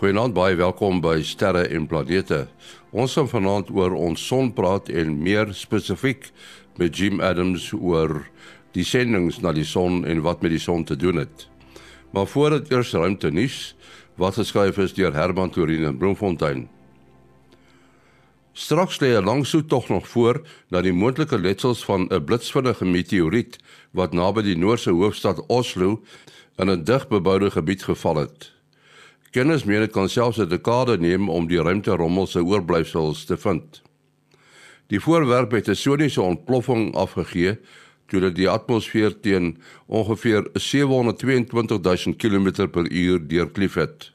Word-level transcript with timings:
Goeienaand, 0.00 0.32
baie 0.32 0.54
welkom 0.56 1.02
by 1.04 1.18
Sterre 1.28 1.66
en 1.76 1.84
Planete. 1.84 2.46
Ons 2.88 3.18
gaan 3.18 3.26
vanaand 3.28 3.68
oor 3.76 3.92
ons 3.92 4.22
son 4.30 4.46
praat 4.56 4.86
en 4.88 5.10
meer 5.20 5.50
spesifiek 5.52 6.30
met 6.80 6.94
Jim 6.96 7.18
Adams 7.20 7.66
oor 7.76 8.14
die 8.72 8.86
sendinge 8.88 9.42
na 9.44 9.50
die 9.52 9.66
son 9.68 9.98
en 10.08 10.22
wat 10.24 10.40
met 10.40 10.54
die 10.54 10.62
son 10.62 10.86
te 10.88 10.96
doen 10.96 11.20
het. 11.20 11.44
Maar 12.16 12.24
voordat 12.32 12.72
eers 12.72 12.94
ruimte 12.96 13.28
nuus 13.28 13.58
wat 14.16 14.38
geskryf 14.40 14.78
is 14.80 14.96
deur 14.96 15.12
Herman 15.12 15.52
Torin 15.52 15.84
in 15.90 15.98
Bloemfontein. 16.00 16.62
Straks 18.56 19.02
lê 19.04 19.12
'n 19.18 19.24
lang 19.24 19.44
soet 19.46 19.68
tog 19.68 19.88
nog 19.88 20.08
voor 20.08 20.40
na 20.70 20.80
die 20.80 20.96
moontlike 20.96 21.38
letsels 21.38 21.84
van 21.84 22.08
'n 22.08 22.24
blitsvinnige 22.24 22.84
meteoriet 22.84 23.58
wat 23.92 24.16
naby 24.16 24.42
die 24.42 24.56
Noorse 24.56 24.90
hoofstad 24.90 25.44
Oslo 25.48 26.00
in 26.56 26.70
'n 26.70 26.84
digbeboude 26.84 27.50
gebied 27.50 27.84
geval 27.84 28.16
het. 28.16 28.59
Kennis 29.30 29.64
meen 29.64 29.84
dit 29.84 29.92
kan 29.94 30.08
selfs 30.08 30.38
'n 30.38 30.48
dekade 30.48 30.98
neem 30.98 31.28
om 31.28 31.46
die 31.46 31.62
ruimterommel 31.62 32.26
se 32.26 32.42
oorblyfsels 32.42 33.24
te 33.24 33.36
vind. 33.36 33.82
Die 34.86 35.00
voorwerp 35.00 35.50
het 35.50 35.68
'n 35.68 35.74
soniese 35.74 36.22
ontploffing 36.22 36.94
afgegee 36.94 37.58
toe 38.06 38.20
dit 38.20 38.34
die 38.34 38.48
atmosfeer 38.48 39.20
teen 39.20 39.58
ongeveer 39.86 40.48
722 40.54 41.80
000 41.80 42.16
km/h 42.16 43.28
deurklief 43.28 43.74
het. 43.74 44.12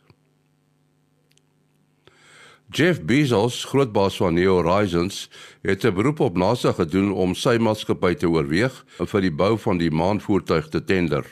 Jeff 2.69 3.01
Bezos, 3.01 3.63
grootbaas 3.65 4.17
van 4.17 4.33
New 4.33 4.49
Horizons, 4.49 5.29
het 5.61 5.83
'n 5.85 5.93
beroep 5.93 6.19
op 6.19 6.37
NASA 6.37 6.71
gedoen 6.71 7.11
om 7.11 7.35
sy 7.35 7.57
maatskappy 7.57 8.13
te 8.13 8.29
oorweeg 8.29 8.85
vir 8.97 9.21
die 9.21 9.31
bou 9.31 9.57
van 9.57 9.77
die 9.77 9.91
maanvoertuig 9.91 10.67
te 10.67 10.83
tender. 10.83 11.25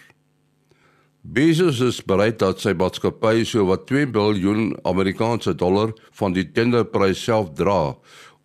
Bezos 1.24 1.80
is 1.80 2.02
bereid 2.04 2.42
dat 2.42 2.60
sy 2.60 2.74
maatskappy 2.76 3.46
so 3.48 3.64
wat 3.70 3.86
2 3.88 4.10
miljard 4.12 4.74
Amerikaanse 4.84 5.54
dollar 5.56 5.94
van 6.20 6.34
die 6.36 6.44
tenderprys 6.52 7.22
self 7.24 7.54
dra 7.56 7.96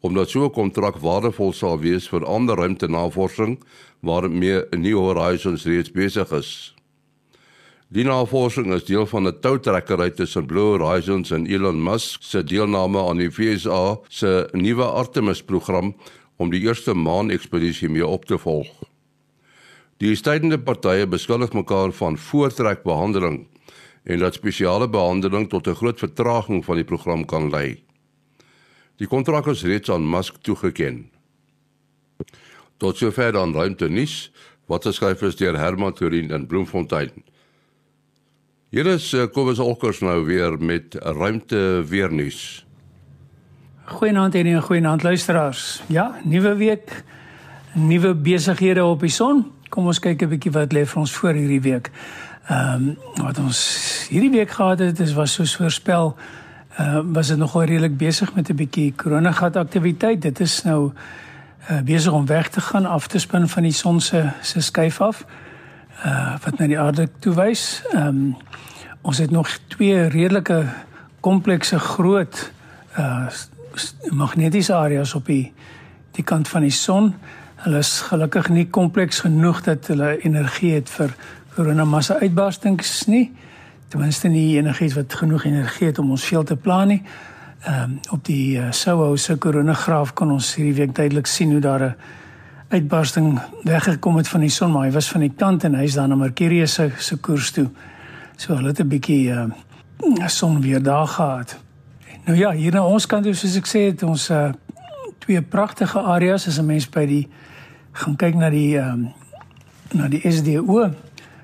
omdat 0.07 0.31
so 0.31 0.45
'n 0.47 0.55
kontrak 0.55 1.01
waardevol 1.03 1.53
sal 1.53 1.81
wees 1.83 2.07
vir 2.07 2.25
ander 2.25 2.55
ruimtenavorsing 2.55 3.59
waarmee 4.01 4.63
New 4.71 4.99
Horizons 4.99 5.65
reeds 5.67 5.91
besig 5.91 6.31
is. 6.31 6.75
Die 7.89 8.05
navorsing 8.05 8.73
is 8.73 8.85
deel 8.85 9.07
van 9.07 9.27
'n 9.27 9.41
toutrekkery 9.41 10.11
tussen 10.11 10.47
Blue 10.47 10.79
Horizons 10.79 11.31
en 11.31 11.47
Elon 11.47 11.83
Musk 11.83 12.23
se 12.23 12.45
deelname 12.45 12.99
aan 13.09 13.19
die 13.19 13.31
VSA 13.31 13.99
se 14.09 14.49
nuwe 14.53 14.85
Artemis-program 14.85 15.97
om 16.37 16.51
die 16.51 16.61
eerste 16.61 16.95
maan-ekspedisie 16.95 17.89
mee 17.89 18.07
op 18.07 18.25
te 18.25 18.39
volg. 18.39 18.88
Die 19.99 20.15
stydende 20.15 20.61
partye 20.63 21.07
beskuldig 21.11 21.53
mekaar 21.59 21.91
van 21.93 22.19
voortrekbehandeling 22.19 23.41
en 24.05 24.21
dat 24.23 24.37
spesiale 24.39 24.87
behandeling 24.89 25.49
tot 25.51 25.67
'n 25.67 25.75
groot 25.75 25.99
vertraging 25.99 26.65
van 26.65 26.75
die 26.75 26.85
program 26.85 27.25
kan 27.25 27.51
lei. 27.51 27.83
Die 28.97 29.07
kontrak 29.07 29.47
is 29.47 29.63
reeds 29.63 29.91
aan 29.91 30.11
Musk 30.11 30.35
toegeken. 30.43 31.11
Tot 32.77 32.97
sover 32.97 33.33
dan 33.33 33.55
ruimte 33.55 33.89
nuus 33.89 34.33
wat 34.67 34.85
geskryf 34.85 35.23
is 35.23 35.37
deur 35.37 35.59
Herman 35.59 35.93
Turin 35.93 36.31
in 36.31 36.47
Bloemfontein. 36.47 37.11
Hier 38.69 38.87
is 38.87 39.13
uh, 39.15 39.27
Kobus 39.33 39.59
Olkers 39.59 40.01
nou 40.01 40.25
weer 40.25 40.59
met 40.59 40.95
ruimte 40.95 41.85
weer 41.89 42.13
nuus. 42.13 42.67
Goeienaand 43.85 44.35
en 44.35 44.63
goeienaand 44.63 45.03
luisteraars. 45.03 45.83
Ja, 45.87 46.21
nuwe 46.25 46.55
week, 46.55 47.05
nuwe 47.73 48.15
besighede 48.15 48.85
op 48.85 49.01
die 49.01 49.11
son. 49.11 49.47
Kom 49.69 49.87
ons 49.87 50.01
kyk 50.01 50.23
'n 50.23 50.29
bietjie 50.29 50.53
wat 50.53 50.73
lê 50.73 50.87
vir 50.87 51.01
ons 51.01 51.13
voor 51.13 51.33
hierdie 51.33 51.61
week. 51.61 51.91
Ehm 52.49 52.89
um, 52.89 53.25
wat 53.25 53.39
ons 53.39 53.59
hierdie 54.09 54.31
week 54.31 54.51
gehad 54.51 54.79
het, 54.79 55.01
is 55.01 55.13
was 55.13 55.33
soos 55.33 55.57
voorspel, 55.57 56.17
ehm 56.77 56.97
uh, 56.97 57.15
was 57.15 57.29
dit 57.29 57.37
nogal 57.37 57.65
redelik 57.65 57.97
besig 57.97 58.35
met 58.35 58.49
'n 58.49 58.57
bietjie 58.57 58.93
koronagat 58.97 59.57
aktiwiteit. 59.57 60.23
Dit 60.23 60.41
is 60.41 60.63
nou 60.63 60.93
uh, 61.71 61.81
besig 61.81 62.13
om 62.13 62.27
weg 62.27 62.49
te 62.49 62.61
gaan 62.61 62.87
af 62.87 63.07
te 63.07 63.19
spin 63.19 63.49
van 63.49 63.63
die 63.63 63.73
son 63.73 64.01
se 64.01 64.31
se 64.41 64.61
skuif 64.61 65.01
af. 65.01 65.25
Uh 66.05 66.37
wat 66.45 66.59
na 66.59 66.67
die 66.67 66.81
aarde 66.81 67.09
toe 67.19 67.35
wys. 67.35 67.83
Ehm 67.93 68.07
um, 68.07 68.37
ons 69.03 69.19
het 69.19 69.31
nog 69.31 69.49
twee 69.69 70.09
redelike 70.09 70.67
komplekse 71.21 71.79
groot 71.79 72.53
uh 72.99 73.27
magnetiese 74.11 74.75
areas 74.75 75.15
op 75.15 75.27
die 75.27 75.53
die 76.11 76.25
kant 76.25 76.49
van 76.49 76.61
die 76.61 76.71
son. 76.71 77.15
Hulle 77.59 77.79
is 77.83 78.01
gelukkig 78.07 78.49
nie 78.55 78.69
kompleks 78.71 79.25
genoeg 79.25 79.65
dat 79.67 79.89
hulle 79.91 80.13
energie 80.23 80.77
het 80.77 80.91
vir 80.95 81.15
koronamassa 81.57 82.21
uitbarstings 82.23 83.07
nie. 83.11 83.33
Ten 83.91 84.05
minste 84.05 84.29
nie 84.31 84.61
enigiets 84.61 84.95
wat 84.95 85.15
genoeg 85.19 85.49
energie 85.49 85.89
het 85.89 85.99
om 85.99 86.13
ons 86.15 86.25
veel 86.25 86.45
te 86.47 86.57
plan 86.57 86.87
nie. 86.89 87.03
Ehm 87.67 87.83
um, 87.83 87.97
op 88.15 88.23
die 88.25 88.59
uh, 88.59 88.71
Soho 88.71 89.17
se 89.17 89.35
koronagraaf 89.37 90.13
kon 90.15 90.31
ons 90.31 90.53
hierdie 90.55 90.75
week 90.75 90.95
duidelik 90.95 91.27
sien 91.27 91.51
hoe 91.51 91.61
daar 91.61 91.83
'n 91.83 91.95
uitbarsting 92.69 93.41
weggekom 93.63 94.17
het 94.17 94.29
van 94.29 94.41
die 94.41 94.51
son, 94.51 94.73
maar 94.73 94.85
hy 94.85 94.93
was 94.93 95.11
van 95.11 95.21
die 95.21 95.33
kant 95.37 95.65
en 95.65 95.75
hy's 95.75 95.95
dan 95.95 96.09
na 96.09 96.15
Mercurius 96.15 96.75
se 96.75 96.91
se 96.99 97.17
koers 97.17 97.51
toe. 97.51 97.69
So 98.37 98.55
hulle 98.55 98.69
het 98.69 98.81
'n 98.81 98.89
bietjie 98.89 99.31
uh, 99.31 99.47
son 100.27 100.61
weer 100.61 100.83
daar 100.83 101.07
gehad. 101.07 101.59
Nou 102.25 102.39
ja, 102.39 102.53
hier 102.53 102.73
na 102.73 102.87
ons 102.87 103.07
kant, 103.07 103.25
soos 103.25 103.57
ek 103.57 103.67
sê, 103.67 103.79
het 103.79 104.03
ons 104.03 104.31
uh, 104.31 104.53
twee 105.19 105.43
pragtige 105.43 106.01
areas 106.01 106.47
as 106.47 106.59
'n 106.59 106.67
mens 106.67 106.89
by 106.89 107.07
die 107.07 107.29
gaan 107.99 108.17
kyk 108.17 108.37
na 108.39 108.51
die 108.55 108.79
ehm 108.79 109.09
um, 109.09 109.13
na 109.99 110.09
die 110.13 110.21
SDO 110.31 110.91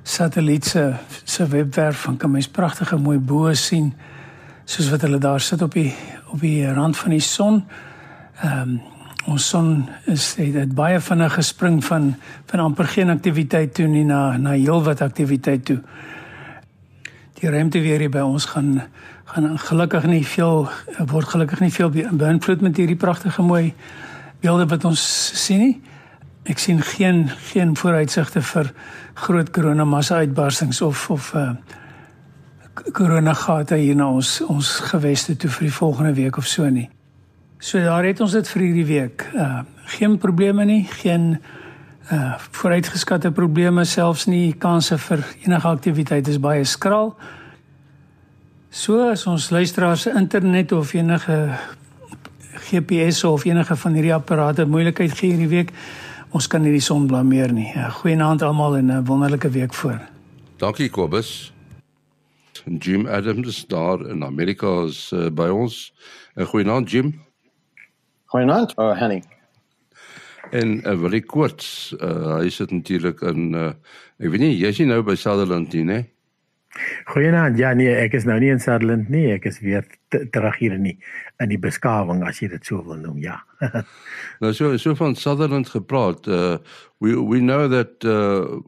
satelliet 0.05 0.65
se 0.65 0.93
se 1.25 1.47
webwerf 1.49 2.03
van 2.05 2.17
kan 2.17 2.31
mens 2.31 2.49
pragtige 2.49 2.97
mooi 2.97 3.19
bo 3.19 3.53
sien 3.53 3.95
soos 4.65 4.91
wat 4.91 5.01
hulle 5.01 5.19
daar 5.19 5.41
sit 5.41 5.63
op 5.63 5.73
die 5.73 5.95
op 6.31 6.41
die 6.41 6.67
rand 6.73 6.97
van 6.97 7.11
die 7.11 7.21
son. 7.21 7.65
Ehm 8.43 8.61
um, 8.61 8.81
ons 9.25 9.49
son 9.49 9.89
is 10.05 10.35
dit 10.37 10.75
baie 10.77 11.01
vinnig 11.01 11.33
gespring 11.35 11.79
van 11.85 12.15
van 12.47 12.61
amper 12.61 12.85
geen 12.85 13.11
aktiwiteit 13.11 13.75
toe 13.75 13.87
nie 13.87 14.05
na 14.05 14.37
na 14.37 14.51
heelwat 14.51 15.01
aktiwiteit 15.01 15.65
toe. 15.65 15.79
Die 17.41 17.51
ruimte 17.51 17.81
weer 17.81 17.99
hier 17.99 18.11
by 18.11 18.21
ons 18.21 18.45
gaan 18.45 18.83
gaan 19.25 19.59
gelukkig 19.59 20.07
nie 20.07 20.27
veel 20.27 20.69
word 21.11 21.29
gelukkig 21.29 21.61
nie 21.61 21.73
veel 21.73 21.91
beïnvloed 22.13 22.61
met 22.61 22.77
hierdie 22.77 23.01
pragtige 23.01 23.43
mooi 23.43 23.73
beelde 24.41 24.67
wat 24.67 24.85
ons 24.85 25.03
sien 25.45 25.59
nie. 25.59 25.81
Ek 26.45 26.59
sien 26.61 26.83
geen 26.83 27.29
geen 27.53 27.73
vooruitsigte 27.77 28.43
vir 28.45 28.73
groot 29.15 29.51
koronamassa 29.51 30.21
uitbarstings 30.25 30.83
of 30.85 31.11
of 31.11 31.33
uh 31.35 31.55
koronagate 32.93 33.77
hier 33.79 33.95
na 33.97 34.09
ons 34.11 34.41
ons 34.51 34.71
geweste 34.91 35.37
toe 35.37 35.51
vir 35.51 35.69
die 35.69 35.77
volgende 35.77 36.13
week 36.15 36.37
of 36.37 36.47
so 36.51 36.69
nie. 36.69 36.89
So 37.59 37.81
daar 37.81 38.05
het 38.05 38.21
ons 38.21 38.35
dit 38.35 38.49
vir 38.49 38.63
hierdie 38.63 38.87
week. 38.87 39.27
Uh 39.33 39.63
geen 39.97 40.19
probleme 40.19 40.65
nie, 40.65 40.85
geen 41.01 41.39
uh 42.13 42.35
vooruitgeskatte 42.51 43.31
probleme 43.31 43.85
selfs 43.85 44.27
nie. 44.27 44.53
Kanse 44.53 44.99
vir 44.99 45.25
enige 45.47 45.69
aktiwiteit 45.69 46.29
is 46.29 46.41
baie 46.41 46.65
skraal. 46.65 47.15
So 48.71 49.09
as 49.09 49.27
ons 49.27 49.51
luisteraars 49.51 50.03
se 50.03 50.13
internet 50.13 50.73
of 50.73 50.93
enige 50.93 51.57
GPS 52.69 53.25
of 53.25 53.45
enige 53.45 53.77
van 53.77 53.93
hierdie 53.93 54.15
apparate 54.15 54.67
moeilikheid 54.67 55.13
gee 55.15 55.31
hierdie 55.31 55.49
week 55.49 55.73
ons 56.35 56.49
kan 56.51 56.63
nie 56.65 56.73
die 56.75 56.83
son 56.83 57.07
blameer 57.07 57.53
nie. 57.55 57.69
Ja, 57.75 57.93
goeienaand 58.01 58.43
almal 58.43 58.77
en 58.77 58.91
'n 58.91 59.05
wonderlike 59.07 59.51
week 59.51 59.75
voor. 59.75 60.01
Dankie 60.59 60.91
Kobus. 60.91 61.53
Jim 62.79 63.07
Adams 63.07 63.67
daar 63.67 64.07
in 64.09 64.25
Amerika 64.25 64.85
is 64.87 65.13
uh, 65.13 65.31
by 65.31 65.49
ons. 65.49 65.93
'n 66.37 66.45
Goeienaand 66.45 66.91
Jim. 66.91 67.21
Goeienaand, 68.27 68.75
oh 68.77 68.99
Henny. 68.99 69.23
En 70.51 70.81
uh, 70.87 70.99
wil 70.99 71.13
ek 71.13 71.27
kort, 71.27 71.63
uh, 72.01 72.39
hy 72.41 72.51
sit 72.51 72.71
natuurlik 72.71 73.21
in 73.21 73.55
uh, 73.55 73.73
ek 74.19 74.31
weet 74.31 74.41
nie, 74.41 74.57
jy's 74.59 74.79
nie 74.79 74.87
nou 74.87 75.03
by 75.03 75.15
Sutherland 75.15 75.73
nie, 75.73 75.85
né? 75.85 76.14
Goeienaand. 77.05 77.59
Ja 77.59 77.73
nee, 77.75 77.93
ek 77.95 78.17
is 78.19 78.27
nou 78.27 78.37
nie 78.43 78.51
in 78.51 78.61
Sutherland 78.63 79.11
nie. 79.13 79.29
Ek 79.35 79.47
is 79.47 79.61
weer 79.63 79.87
terug 80.11 80.57
hier 80.59 80.75
in 80.75 80.89
die 80.89 80.97
in 81.43 81.53
die 81.53 81.61
beskawing 81.61 82.25
as 82.27 82.41
jy 82.43 82.51
dit 82.51 82.67
so 82.67 82.83
wil 82.87 82.99
noem. 83.03 83.21
Ja. 83.23 83.39
nou 84.43 84.53
so 84.57 84.75
so 84.81 84.97
van 84.99 85.15
Sutherland 85.19 85.71
gepraat. 85.71 86.27
Uh 86.27 86.59
we 86.99 87.15
we 87.15 87.41
know 87.41 87.69
that 87.71 88.05
uh 88.05 88.59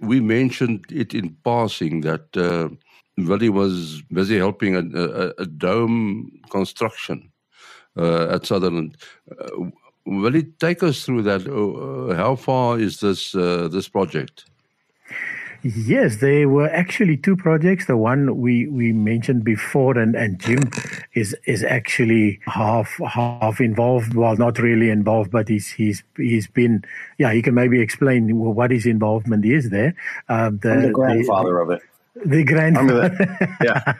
we 0.00 0.20
mentioned 0.20 0.90
it 0.90 1.14
in 1.14 1.36
passing 1.46 2.02
that 2.02 2.26
uh 2.36 2.68
Willie 3.16 3.52
was 3.52 4.02
busy 4.10 4.36
helping 4.36 4.76
a 4.76 4.82
a, 4.82 5.32
a 5.38 5.46
dome 5.46 6.30
construction 6.50 7.30
uh 7.96 8.34
at 8.34 8.46
Sutherland. 8.46 8.96
Uh, 9.30 9.70
will 10.06 10.34
it 10.34 10.58
take 10.58 10.82
us 10.82 11.04
through 11.04 11.22
that 11.22 11.46
uh, 11.46 12.14
how 12.14 12.34
far 12.34 12.78
is 12.78 13.00
this 13.00 13.34
uh 13.34 13.68
this 13.68 13.88
project? 13.88 14.46
Yes, 15.62 16.16
there 16.16 16.48
were 16.48 16.68
actually 16.68 17.16
two 17.16 17.36
projects. 17.36 17.86
The 17.86 17.96
one 17.96 18.38
we, 18.40 18.66
we 18.66 18.92
mentioned 18.92 19.44
before, 19.44 19.98
and, 19.98 20.14
and 20.14 20.38
Jim 20.38 20.70
is 21.14 21.36
is 21.46 21.64
actually 21.64 22.40
half 22.46 22.98
half 23.06 23.60
involved. 23.60 24.14
Well, 24.14 24.36
not 24.36 24.58
really 24.58 24.90
involved, 24.90 25.30
but 25.30 25.48
he's 25.48 25.70
he's 25.70 26.02
he's 26.16 26.46
been. 26.46 26.84
Yeah, 27.18 27.32
he 27.32 27.42
can 27.42 27.54
maybe 27.54 27.80
explain 27.80 28.36
what 28.36 28.70
his 28.70 28.86
involvement 28.86 29.44
is 29.44 29.70
there. 29.70 29.94
Um, 30.28 30.58
the, 30.58 30.72
I'm 30.72 30.82
the 30.82 30.90
grandfather 30.90 31.54
the, 31.54 31.60
of 31.60 31.70
it. 31.70 31.82
The 32.24 32.44
grandfather. 32.44 33.14
yeah. 33.62 33.94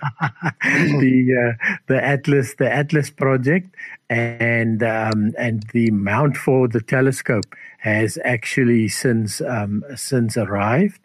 the 0.62 1.56
uh, 1.61 1.76
the 1.87 2.03
Atlas 2.03 2.55
the 2.55 2.73
Atlas 2.73 3.11
project 3.11 3.75
and 4.08 4.82
um, 4.82 5.35
and 5.38 5.64
the 5.73 5.91
mount 5.91 6.37
for 6.37 6.69
the 6.69 6.81
telescope 6.81 7.55
has 7.79 8.19
actually 8.25 8.88
since 8.88 9.41
um, 9.41 9.85
since 9.94 10.37
arrived, 10.37 11.00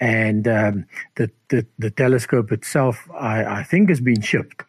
and 0.00 0.48
um, 0.48 0.86
the, 1.16 1.30
the 1.48 1.66
the 1.78 1.90
telescope 1.90 2.50
itself 2.52 3.08
I, 3.14 3.44
I 3.44 3.62
think 3.62 3.88
has 3.90 4.00
been 4.00 4.22
shipped. 4.22 4.64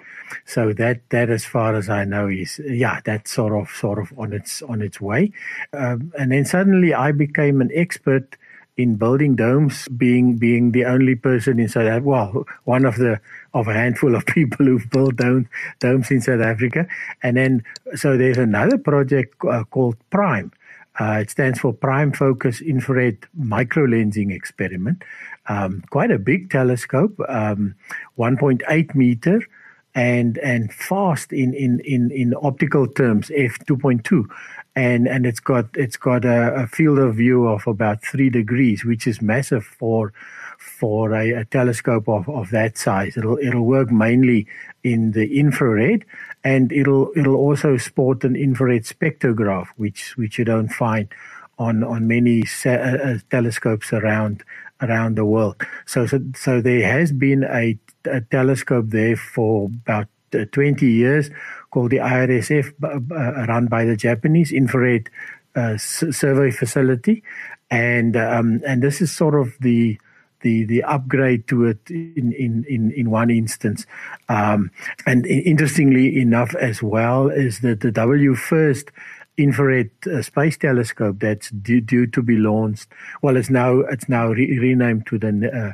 So 0.45 0.73
that 0.73 1.01
that, 1.09 1.29
as 1.29 1.45
far 1.45 1.75
as 1.75 1.89
I 1.89 2.05
know, 2.05 2.27
is 2.27 2.59
yeah, 2.65 3.01
that's 3.03 3.31
sort 3.31 3.53
of 3.53 3.69
sort 3.69 3.99
of 3.99 4.13
on 4.17 4.33
its 4.33 4.61
on 4.61 4.81
its 4.81 5.01
way. 5.01 5.31
Um, 5.73 6.13
and 6.17 6.31
then 6.31 6.45
suddenly 6.45 6.93
I 6.93 7.11
became 7.11 7.61
an 7.61 7.71
expert 7.73 8.37
in 8.77 8.95
building 8.95 9.35
domes, 9.35 9.87
being 9.89 10.37
being 10.37 10.71
the 10.71 10.85
only 10.85 11.15
person 11.15 11.59
in 11.59 11.67
South 11.67 11.87
Africa, 11.87 12.07
well, 12.07 12.45
one 12.63 12.85
of 12.85 12.95
the 12.97 13.19
of 13.53 13.67
a 13.67 13.73
handful 13.73 14.15
of 14.15 14.25
people 14.37 14.65
who've 14.65 14.89
built 14.89 15.17
dome, 15.17 15.49
domes 15.79 16.09
in 16.11 16.21
South 16.21 16.41
Africa, 16.41 16.87
and 17.23 17.37
then 17.37 17.63
so 17.95 18.17
there's 18.17 18.37
another 18.37 18.77
project 18.77 19.35
uh, 19.49 19.63
called 19.65 19.97
Prime. 20.09 20.51
Uh, 20.99 21.19
it 21.21 21.29
stands 21.29 21.59
for 21.59 21.73
Prime 21.73 22.11
Focus 22.11 22.61
Infrared 22.61 23.17
Microlensing 23.39 24.33
Experiment. 24.33 25.03
Um, 25.47 25.83
quite 25.89 26.11
a 26.11 26.19
big 26.19 26.49
telescope, 26.49 27.19
um, 27.29 27.75
1.8 28.17 28.93
meter, 28.93 29.41
and 29.95 30.37
and 30.37 30.71
fast 30.73 31.33
in 31.33 31.53
in 31.53 31.79
in 31.81 32.11
in 32.11 32.33
optical 32.41 32.87
terms, 32.87 33.31
f 33.35 33.57
2.2 33.65 34.25
and 34.75 35.07
and 35.07 35.25
it's 35.25 35.39
got 35.39 35.65
it's 35.75 35.97
got 35.97 36.23
a, 36.23 36.53
a, 36.55 36.67
field 36.67 36.99
of 36.99 37.15
view 37.15 37.47
of 37.47 37.67
about 37.67 38.03
three 38.03 38.29
degrees, 38.29 38.85
which 38.85 39.05
is 39.05 39.21
massive 39.21 39.65
for 39.65 40.13
for 40.61 41.13
a, 41.13 41.31
a, 41.31 41.45
telescope 41.45 42.07
of, 42.07 42.29
of 42.29 42.51
that 42.51 42.77
size. 42.77 43.17
It'll 43.17 43.37
it'll 43.37 43.65
work 43.65 43.91
mainly 43.91 44.47
in 44.83 45.11
the 45.11 45.39
infrared, 45.39 46.05
and 46.43 46.71
it'll 46.71 47.11
it'll 47.15 47.35
also 47.35 47.77
sport 47.77 48.23
an 48.23 48.35
infrared 48.35 48.83
spectrograph, 48.83 49.67
which 49.77 50.15
which 50.17 50.37
you 50.37 50.45
don't 50.45 50.69
find 50.69 51.07
on 51.57 51.83
on 51.83 52.07
many 52.07 52.43
uh, 52.65 52.69
uh, 52.69 53.17
telescopes 53.29 53.91
around 53.91 54.43
around 54.81 55.17
the 55.17 55.25
world. 55.25 55.61
So 55.85 56.05
so 56.05 56.19
so 56.35 56.61
there 56.61 56.85
has 56.85 57.11
been 57.11 57.43
a, 57.43 57.77
a 58.05 58.21
telescope 58.21 58.85
there 58.89 59.15
for 59.15 59.65
about 59.65 60.07
uh, 60.33 60.45
20 60.51 60.85
years 60.85 61.29
called 61.71 61.91
the 61.91 61.97
IRSF, 61.97 62.73
uh, 62.83 63.47
run 63.47 63.67
by 63.67 63.85
the 63.85 63.95
Japanese 63.95 64.51
infrared 64.51 65.09
uh, 65.55 65.77
survey 65.77 66.51
facility, 66.51 67.23
and 67.69 68.15
um, 68.15 68.61
and 68.65 68.81
this 68.81 69.01
is 69.01 69.11
sort 69.11 69.35
of 69.35 69.53
the 69.59 69.99
the 70.41 70.65
the 70.65 70.83
upgrade 70.83 71.47
to 71.47 71.65
it 71.65 71.79
in 71.89 72.33
in 72.37 72.65
in, 72.67 72.91
in 72.91 73.09
one 73.09 73.29
instance, 73.29 73.85
um, 74.29 74.71
and 75.05 75.25
interestingly 75.25 76.19
enough 76.19 76.55
as 76.55 76.81
well 76.83 77.29
is 77.29 77.59
that 77.59 77.81
the 77.81 77.91
WFIRST 77.91 78.89
infrared 79.37 79.89
uh, 80.11 80.21
space 80.21 80.57
telescope 80.57 81.17
that's 81.19 81.49
due, 81.51 81.81
due, 81.81 82.07
to 82.07 82.21
be 82.21 82.37
launched. 82.37 82.87
Well, 83.21 83.37
it's 83.37 83.49
now 83.49 83.79
it's 83.79 84.09
now 84.09 84.27
re- 84.27 84.59
renamed 84.59 85.07
to 85.07 85.17
the 85.17 85.29
uh, 85.29 85.73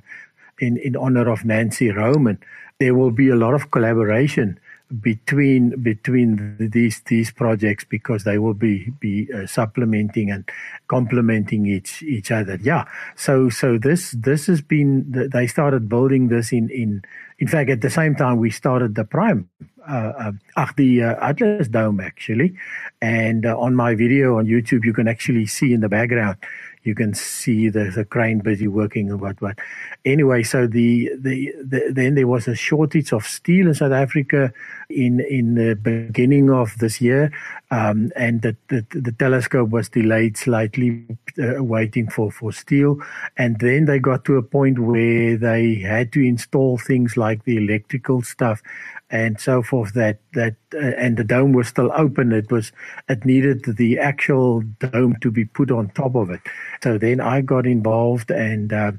in 0.59 0.77
in 0.77 0.95
honor 0.95 1.29
of 1.29 1.45
Nancy 1.45 1.91
Roman. 1.91 2.39
There 2.79 2.93
will 2.93 3.11
be 3.11 3.29
a 3.29 3.35
lot 3.35 3.53
of 3.53 3.71
collaboration 3.71 4.59
between 5.01 5.81
between 5.81 6.55
these 6.59 7.01
these 7.07 7.31
projects 7.31 7.83
because 7.83 8.23
they 8.23 8.37
will 8.37 8.53
be 8.53 8.89
be 8.99 9.27
uh, 9.33 9.45
supplementing 9.45 10.31
and 10.31 10.49
complementing 10.87 11.65
each 11.65 12.01
each 12.03 12.31
other. 12.31 12.57
Yeah. 12.61 12.85
So 13.15 13.49
so 13.49 13.77
this 13.77 14.11
this 14.11 14.47
has 14.47 14.61
been 14.61 15.29
they 15.33 15.47
started 15.47 15.89
building 15.89 16.29
this 16.29 16.53
in 16.53 16.69
in 16.69 17.03
in 17.39 17.47
fact 17.47 17.69
at 17.69 17.81
the 17.81 17.89
same 17.89 18.15
time 18.15 18.37
we 18.37 18.49
started 18.49 18.95
the 18.95 19.03
prime 19.03 19.49
uh, 19.87 20.31
uh, 20.55 20.65
the 20.75 21.03
uh, 21.03 21.15
Atlas 21.29 21.67
Dome 21.69 21.99
actually, 21.99 22.55
and 23.01 23.45
uh, 23.45 23.57
on 23.57 23.75
my 23.75 23.95
video 23.95 24.37
on 24.37 24.45
YouTube 24.45 24.83
you 24.83 24.93
can 24.93 25.07
actually 25.07 25.45
see 25.45 25.73
in 25.73 25.81
the 25.81 25.89
background 25.89 26.37
you 26.83 26.95
can 26.95 27.13
see 27.13 27.69
the, 27.69 27.91
the 27.93 28.05
crane 28.05 28.39
busy 28.39 28.67
working 28.67 29.09
and 29.09 29.19
what 29.19 29.41
what. 29.41 29.59
Anyway, 30.05 30.43
so 30.43 30.67
the, 30.67 31.11
the, 31.17 31.53
the 31.63 31.89
then 31.91 32.15
there 32.15 32.27
was 32.27 32.47
a 32.47 32.55
shortage 32.55 33.11
of 33.11 33.25
steel 33.25 33.67
in 33.67 33.73
South 33.73 33.91
Africa 33.91 34.53
in 34.89 35.19
in 35.19 35.55
the 35.55 35.75
beginning 35.75 36.49
of 36.49 36.77
this 36.79 37.01
year, 37.01 37.31
um, 37.71 38.11
and 38.15 38.41
the, 38.41 38.55
the, 38.69 38.85
the 38.91 39.11
telescope 39.11 39.69
was 39.69 39.89
delayed 39.89 40.37
slightly, 40.37 41.05
uh, 41.41 41.63
waiting 41.63 42.09
for 42.09 42.31
for 42.31 42.51
steel, 42.51 42.97
and 43.37 43.59
then 43.59 43.85
they 43.85 43.99
got 43.99 44.23
to 44.25 44.37
a 44.37 44.43
point 44.43 44.79
where 44.79 45.37
they 45.37 45.75
had 45.75 46.11
to 46.13 46.21
install 46.21 46.77
things 46.77 47.17
like 47.17 47.43
the 47.43 47.57
electrical 47.57 48.21
stuff 48.21 48.61
and 49.09 49.39
so 49.39 49.61
forth 49.61 49.93
that 49.93 50.19
that 50.33 50.55
uh, 50.73 50.79
and 50.79 51.17
the 51.17 51.23
dome 51.23 51.53
was 51.53 51.67
still 51.67 51.91
open. 51.95 52.31
It 52.31 52.51
was 52.51 52.71
it 53.07 53.25
needed 53.25 53.63
the 53.63 53.99
actual 53.99 54.61
dome 54.79 55.15
to 55.21 55.31
be 55.31 55.45
put 55.45 55.71
on 55.71 55.89
top 55.89 56.15
of 56.15 56.29
it. 56.29 56.41
So 56.83 56.97
then 56.97 57.19
i 57.19 57.41
got 57.41 57.65
involved 57.65 58.31
and 58.31 58.71
uh, 58.71 58.91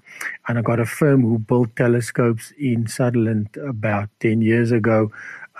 and 0.47 0.59
i 0.59 0.63
got 0.63 0.81
a 0.81 0.87
firm 0.87 1.23
who 1.23 1.39
built 1.39 1.77
telescopes 1.77 2.53
in 2.59 2.87
sutherland 2.87 3.57
about 3.57 4.09
10 4.21 4.43
years 4.43 4.73
ago 4.73 5.11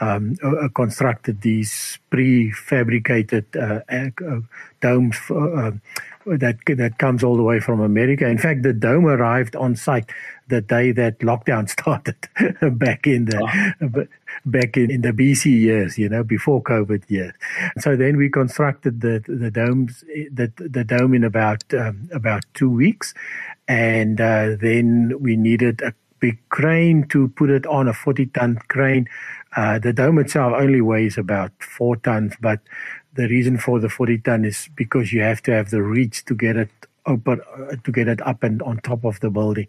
um, 0.01 0.37
uh, 0.43 0.69
constructed 0.75 1.41
these 1.43 1.99
prefabricated 2.13 3.45
uh, 3.57 3.83
uh, 3.91 4.41
domes 4.81 5.17
for, 5.17 5.59
uh, 5.59 5.73
that 6.37 6.57
that 6.67 6.99
comes 6.99 7.25
all 7.25 7.37
the 7.37 7.43
way 7.43 7.61
from 7.61 7.81
America. 7.81 8.27
In 8.27 8.39
fact, 8.39 8.63
the 8.63 8.73
dome 8.73 9.07
arrived 9.07 9.57
on 9.57 9.77
site 9.77 10.11
the 10.49 10.61
day 10.61 10.93
that 10.93 11.21
lockdown 11.21 11.69
started 11.77 12.17
back 12.79 13.07
in 13.07 13.27
the 13.27 13.77
oh. 13.81 14.07
back 14.45 14.77
in, 14.77 14.91
in 14.91 15.03
the 15.03 15.13
BC 15.13 15.47
years, 15.47 15.99
you 15.99 16.09
know, 16.09 16.23
before 16.23 16.63
COVID 16.63 17.09
years. 17.09 17.33
So 17.79 17.97
then 17.97 18.17
we 18.17 18.29
constructed 18.29 19.01
the 19.01 19.23
the 19.27 19.51
domes 19.51 20.05
the 20.33 20.53
the 20.57 20.85
dome 20.85 21.15
in 21.15 21.25
about 21.25 21.63
um, 21.75 22.09
about 22.13 22.45
two 22.55 22.71
weeks, 22.71 23.15
and 23.67 24.21
uh, 24.21 24.57
then 24.61 25.15
we 25.21 25.37
needed 25.37 25.81
a 25.83 25.95
big 26.21 26.39
crane 26.49 27.07
to 27.09 27.29
put 27.29 27.51
it 27.51 27.67
on 27.67 27.89
a 27.89 27.95
40 27.95 28.27
ton 28.27 28.59
crane. 28.69 29.07
Uh, 29.57 29.79
the 29.79 29.93
dome 29.93 30.19
itself 30.19 30.53
only 30.57 30.81
weighs 30.81 31.17
about 31.17 31.53
four 31.63 31.97
tons, 31.97 32.35
but 32.41 32.61
the 33.19 33.27
reason 33.27 33.59
for 33.59 33.81
the 33.81 33.89
40 33.89 34.19
ton 34.19 34.45
is 34.45 34.69
because 34.77 35.13
you 35.13 35.23
have 35.23 35.43
to 35.43 35.51
have 35.51 35.71
the 35.71 35.83
reach 35.83 36.25
to 36.27 36.37
get 36.37 36.57
it 36.57 36.71
open 37.05 37.41
to 37.83 37.91
get 37.91 38.07
it 38.07 38.21
up 38.25 38.45
and 38.45 38.63
on 38.63 38.79
top 38.79 39.05
of 39.05 39.19
the 39.19 39.31
building. 39.31 39.67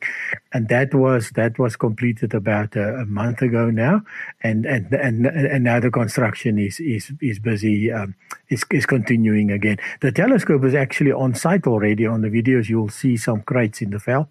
And 0.53 0.67
that 0.67 0.93
was 0.93 1.31
that 1.31 1.57
was 1.57 1.75
completed 1.75 2.35
about 2.35 2.75
a, 2.75 2.97
a 2.97 3.05
month 3.05 3.41
ago 3.41 3.71
now. 3.71 4.03
And 4.43 4.67
and 4.67 4.93
and 4.93 5.25
and 5.25 5.63
now 5.63 5.79
the 5.79 5.89
construction 5.89 6.59
is 6.59 6.79
is 6.79 7.11
is 7.21 7.39
busy 7.39 7.91
um, 7.91 8.13
is 8.49 8.63
is 8.69 8.85
continuing 8.85 9.49
again. 9.49 9.77
The 10.01 10.11
telescope 10.11 10.63
is 10.63 10.75
actually 10.75 11.11
on 11.11 11.33
site 11.33 11.65
already. 11.65 12.05
On 12.05 12.21
the 12.21 12.29
videos 12.29 12.69
you'll 12.69 12.89
see 12.89 13.17
some 13.17 13.41
crates 13.41 13.81
in 13.81 13.89
the 13.89 13.99
veld 13.99 14.27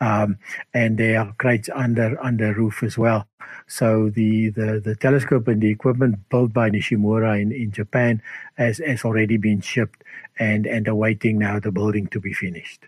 um, 0.00 0.38
and 0.72 0.98
there 0.98 1.20
are 1.20 1.34
crates 1.38 1.68
under 1.74 2.22
under 2.22 2.52
roof 2.52 2.82
as 2.82 2.98
well. 2.98 3.26
So 3.66 4.10
the, 4.10 4.50
the, 4.50 4.80
the 4.84 4.94
telescope 4.94 5.48
and 5.48 5.60
the 5.60 5.70
equipment 5.70 6.28
built 6.28 6.52
by 6.52 6.70
Nishimura 6.70 7.40
in, 7.40 7.52
in 7.52 7.72
Japan 7.72 8.22
has, 8.54 8.78
has 8.78 9.04
already 9.04 9.36
been 9.36 9.60
shipped 9.60 10.04
and, 10.38 10.66
and 10.66 10.86
awaiting 10.86 11.38
now 11.38 11.58
the 11.60 11.72
building 11.72 12.06
to 12.08 12.20
be 12.20 12.32
finished. 12.32 12.86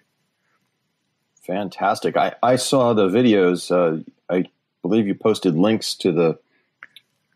Fantastic. 1.42 2.16
I, 2.16 2.34
I 2.42 2.56
saw 2.56 2.92
the 2.92 3.08
videos. 3.08 3.70
Uh, 3.70 4.02
I 4.28 4.46
believe 4.82 5.06
you 5.06 5.14
posted 5.14 5.56
links 5.56 5.94
to 5.94 6.12
the 6.12 6.38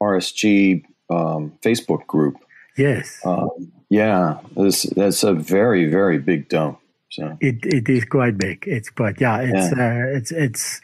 RSG 0.00 0.84
um, 1.08 1.52
Facebook 1.62 2.06
group. 2.06 2.36
Yes. 2.76 3.20
Um, 3.24 3.72
yeah, 3.88 4.38
this, 4.56 4.82
that's 4.82 5.22
a 5.22 5.32
very, 5.32 5.86
very 5.86 6.18
big 6.18 6.48
dome. 6.48 6.76
So 7.10 7.36
it 7.40 7.64
it 7.64 7.88
is 7.88 8.04
quite 8.04 8.38
big. 8.38 8.64
It's 8.66 8.88
quite 8.88 9.20
yeah. 9.20 9.40
It's 9.40 9.76
yeah. 9.76 10.04
Uh, 10.04 10.16
it's 10.16 10.30
it's 10.30 10.80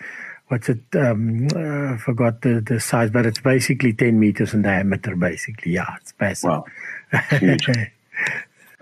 what's 0.48 0.68
it? 0.68 0.80
Um, 0.94 1.46
uh, 1.54 1.96
forgot 1.98 2.42
the 2.42 2.60
the 2.60 2.80
size, 2.80 3.10
but 3.10 3.26
it's 3.26 3.40
basically 3.40 3.92
ten 3.92 4.18
meters 4.18 4.52
in 4.52 4.62
diameter. 4.62 5.14
Basically, 5.14 5.72
yeah, 5.72 5.94
it's 6.00 6.12
massive. 6.20 6.50
Wow, 6.50 6.64
huge. 7.30 7.68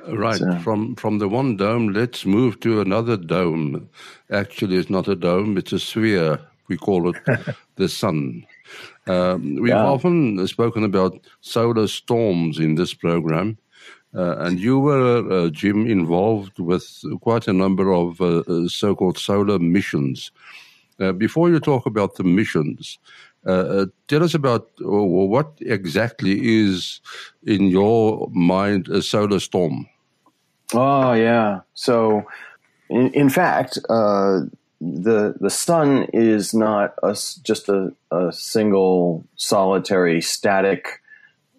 Right 0.09 0.37
so. 0.37 0.59
from 0.59 0.97
from 0.97 1.19
the 1.19 1.29
one 1.29 1.57
dome, 1.57 1.89
let's 1.93 2.25
move 2.25 2.61
to 2.61 2.81
another 2.81 3.17
dome. 3.17 3.89
Actually, 4.31 4.77
it's 4.77 4.91
not 4.91 5.09
a 5.09 5.15
dome; 5.15 5.59
it's 5.59 5.73
a 5.73 5.79
sphere. 5.79 6.41
We 6.69 6.79
call 6.79 7.11
it 7.11 7.17
the 7.77 7.89
sun. 7.89 8.47
Um, 9.07 9.57
we've 9.57 9.69
yeah. 9.69 9.85
often 9.85 10.47
spoken 10.47 10.83
about 10.83 11.21
solar 11.43 11.87
storms 11.89 12.59
in 12.59 12.75
this 12.77 12.95
program, 12.95 13.59
uh, 14.15 14.37
and 14.39 14.61
you 14.61 14.79
were, 14.79 15.31
uh, 15.31 15.49
Jim, 15.51 15.87
involved 15.87 16.59
with 16.59 17.03
quite 17.21 17.49
a 17.49 17.53
number 17.53 17.93
of 17.93 18.21
uh, 18.21 18.43
uh 18.47 18.69
so 18.69 18.95
called 18.95 19.19
solar 19.19 19.59
missions. 19.59 20.31
Uh, 21.01 21.13
before 21.13 21.51
you 21.51 21.59
talk 21.59 21.87
about 21.87 22.15
the 22.15 22.23
missions, 22.23 22.99
uh, 23.47 23.87
tell 24.07 24.23
us 24.23 24.35
about 24.35 24.71
what 24.79 25.53
exactly 25.61 26.63
is, 26.63 27.01
in 27.45 27.67
your 27.67 28.29
mind, 28.31 28.89
a 28.89 29.03
solar 29.03 29.41
storm. 29.41 29.89
Oh, 30.73 31.13
yeah. 31.13 31.61
So, 31.75 32.25
in, 32.89 33.13
in 33.13 33.29
fact, 33.29 33.79
the 34.81 35.35
the 35.41 35.51
sun 35.51 36.05
is 36.13 36.55
not 36.55 36.95
a, 37.03 37.17
just 37.43 37.69
a, 37.69 37.93
a 38.11 38.33
single 38.33 39.25
solitary 39.37 40.21
static 40.21 41.01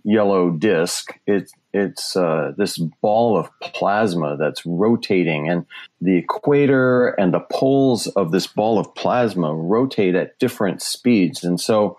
yellow 0.04 0.52
disk. 0.52 1.20
It, 1.26 1.52
it's 1.76 2.16
uh, 2.16 2.54
this 2.58 2.78
ball 2.78 3.38
of 3.38 3.50
plasma 3.60 4.38
that's 4.38 4.66
rotating, 4.66 5.50
and 5.50 5.66
the 6.00 6.16
equator 6.16 7.10
and 7.10 7.34
the 7.34 7.46
poles 7.52 8.08
of 8.08 8.32
this 8.32 8.48
ball 8.48 8.80
of 8.80 8.96
plasma 8.96 9.54
rotate 9.54 10.16
at 10.16 10.40
different 10.40 10.82
speeds. 10.82 11.44
And 11.44 11.60
so, 11.60 11.98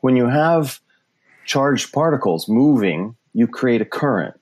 when 0.00 0.16
you 0.16 0.28
have 0.28 0.80
charged 1.44 1.92
particles 1.92 2.48
moving, 2.48 3.16
you 3.34 3.46
create 3.46 3.82
a 3.82 3.84
current. 3.84 4.34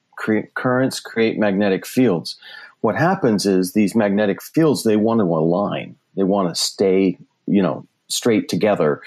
Currents 0.55 1.00
create 1.00 1.37
magnetic 1.37 1.85
fields. 1.85 2.37
What 2.81 2.97
happens 2.97 3.45
is 3.45 3.73
these 3.73 3.97
magnetic 3.97 4.40
fields 4.40 4.85
they 4.85 4.97
want 4.97 5.19
to 5.19 5.25
align. 5.25 5.97
They 6.16 6.23
want 6.23 6.49
to 6.49 6.55
stay, 6.55 7.19
you 7.47 7.61
know, 7.61 7.87
straight 8.09 8.49
together. 8.49 9.02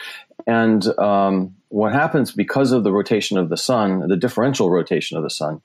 And 0.46 0.86
um, 1.00 1.56
what 1.70 1.94
happens 1.94 2.32
because 2.32 2.72
of 2.72 2.84
the 2.84 2.92
rotation 2.92 3.38
of 3.38 3.50
the 3.50 3.58
sun, 3.58 4.08
the 4.08 4.18
differential 4.18 4.70
rotation 4.70 5.18
of 5.18 5.24
the 5.24 5.30
sun, 5.30 5.62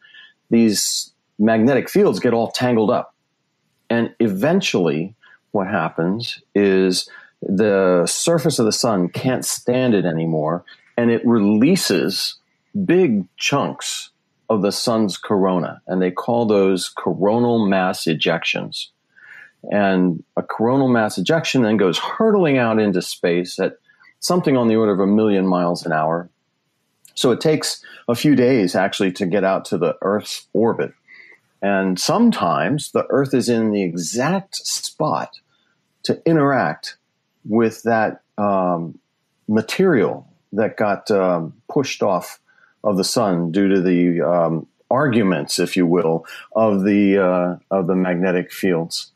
these 0.50 1.12
magnetic 1.38 1.88
fields 1.90 2.20
get 2.20 2.34
all 2.34 2.50
tangled 2.50 2.90
up. 2.90 3.14
And 3.90 4.14
eventually, 4.20 5.14
what 5.50 5.66
happens 5.66 6.40
is 6.54 7.08
the 7.42 8.06
surface 8.06 8.58
of 8.58 8.66
the 8.66 8.72
sun 8.72 9.08
can't 9.08 9.44
stand 9.44 9.94
it 9.94 10.04
anymore, 10.04 10.64
and 10.96 11.10
it 11.10 11.26
releases 11.26 12.36
big 12.84 13.26
chunks 13.36 14.10
of 14.48 14.62
the 14.62 14.72
sun's 14.72 15.16
corona. 15.16 15.80
And 15.86 16.02
they 16.02 16.10
call 16.10 16.46
those 16.46 16.88
coronal 16.88 17.66
mass 17.66 18.04
ejections. 18.04 18.88
And 19.70 20.22
a 20.36 20.42
coronal 20.42 20.88
mass 20.88 21.16
ejection 21.16 21.62
then 21.62 21.78
goes 21.78 21.98
hurtling 21.98 22.58
out 22.58 22.78
into 22.78 23.00
space 23.00 23.58
at 23.58 23.78
something 24.24 24.56
on 24.56 24.68
the 24.68 24.76
order 24.76 24.92
of 24.92 25.00
a 25.00 25.06
million 25.06 25.46
miles 25.46 25.84
an 25.84 25.92
hour. 25.92 26.30
So 27.14 27.30
it 27.30 27.42
takes 27.42 27.84
a 28.08 28.14
few 28.14 28.34
days 28.34 28.74
actually 28.74 29.12
to 29.12 29.26
get 29.26 29.44
out 29.44 29.66
to 29.66 29.78
the 29.78 29.96
Earth's 30.00 30.46
orbit. 30.54 30.94
And 31.60 32.00
sometimes 32.00 32.90
the 32.92 33.06
Earth 33.10 33.34
is 33.34 33.48
in 33.48 33.70
the 33.70 33.82
exact 33.82 34.56
spot 34.56 35.38
to 36.04 36.20
interact 36.24 36.96
with 37.44 37.82
that 37.82 38.22
um, 38.38 38.98
material 39.46 40.26
that 40.54 40.78
got 40.78 41.10
um, 41.10 41.52
pushed 41.68 42.02
off 42.02 42.40
of 42.82 42.96
the 42.96 43.04
sun 43.04 43.52
due 43.52 43.68
to 43.68 43.80
the 43.80 44.22
um, 44.22 44.66
arguments, 44.90 45.58
if 45.58 45.76
you 45.76 45.86
will, 45.86 46.26
of 46.56 46.84
the 46.84 47.18
uh, 47.18 47.56
of 47.70 47.86
the 47.86 47.94
magnetic 47.94 48.52
fields. 48.52 49.10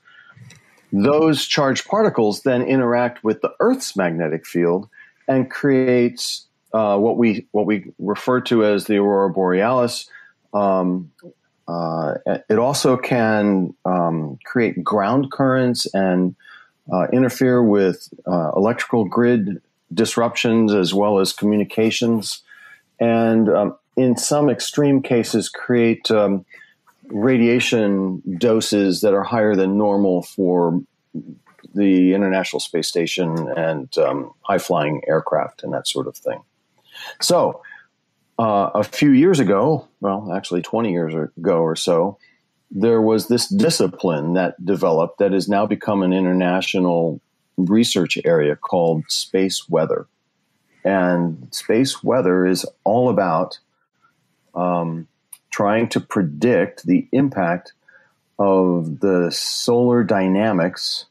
Those 0.92 1.46
charged 1.46 1.86
particles 1.86 2.42
then 2.42 2.62
interact 2.62 3.22
with 3.22 3.40
the 3.42 3.54
Earth's 3.60 3.94
magnetic 3.94 4.46
field 4.46 4.88
and 5.28 5.50
creates 5.50 6.46
uh, 6.72 6.98
what 6.98 7.16
we 7.16 7.46
what 7.52 7.66
we 7.66 7.92
refer 7.98 8.40
to 8.40 8.64
as 8.64 8.86
the 8.86 8.96
aurora 8.96 9.30
borealis. 9.30 10.08
Um, 10.52 11.12
uh, 11.68 12.14
it 12.48 12.58
also 12.58 12.96
can 12.96 13.74
um, 13.84 14.38
create 14.44 14.82
ground 14.82 15.30
currents 15.30 15.86
and 15.94 16.34
uh, 16.90 17.06
interfere 17.12 17.62
with 17.62 18.08
uh, 18.26 18.52
electrical 18.56 19.04
grid 19.04 19.60
disruptions 19.92 20.72
as 20.72 20.94
well 20.94 21.18
as 21.18 21.32
communications, 21.32 22.42
and 22.98 23.48
um, 23.50 23.76
in 23.96 24.16
some 24.16 24.48
extreme 24.48 25.02
cases, 25.02 25.48
create 25.48 26.10
um, 26.10 26.44
radiation 27.08 28.22
doses 28.38 29.00
that 29.00 29.14
are 29.14 29.24
higher 29.24 29.54
than 29.54 29.76
normal 29.76 30.22
for 30.22 30.80
the 31.74 32.14
International 32.14 32.60
Space 32.60 32.88
Station 32.88 33.48
and 33.56 33.96
um, 33.98 34.32
high 34.42 34.58
flying 34.58 35.02
aircraft 35.06 35.62
and 35.62 35.72
that 35.72 35.86
sort 35.86 36.06
of 36.06 36.16
thing. 36.16 36.42
So, 37.20 37.62
uh, 38.38 38.70
a 38.74 38.84
few 38.84 39.10
years 39.10 39.40
ago, 39.40 39.88
well, 40.00 40.32
actually 40.32 40.62
20 40.62 40.92
years 40.92 41.14
ago 41.14 41.58
or 41.58 41.74
so, 41.74 42.18
there 42.70 43.00
was 43.00 43.28
this 43.28 43.48
discipline 43.48 44.34
that 44.34 44.64
developed 44.64 45.18
that 45.18 45.32
has 45.32 45.48
now 45.48 45.66
become 45.66 46.02
an 46.02 46.12
international 46.12 47.20
research 47.56 48.18
area 48.24 48.54
called 48.54 49.04
space 49.10 49.68
weather. 49.68 50.06
And 50.84 51.48
space 51.50 52.02
weather 52.02 52.46
is 52.46 52.64
all 52.84 53.08
about 53.08 53.58
um, 54.54 55.08
trying 55.50 55.88
to 55.88 56.00
predict 56.00 56.86
the 56.86 57.08
impact 57.12 57.72
of 58.38 59.00
the 59.00 59.30
solar 59.30 60.04
dynamics 60.04 61.06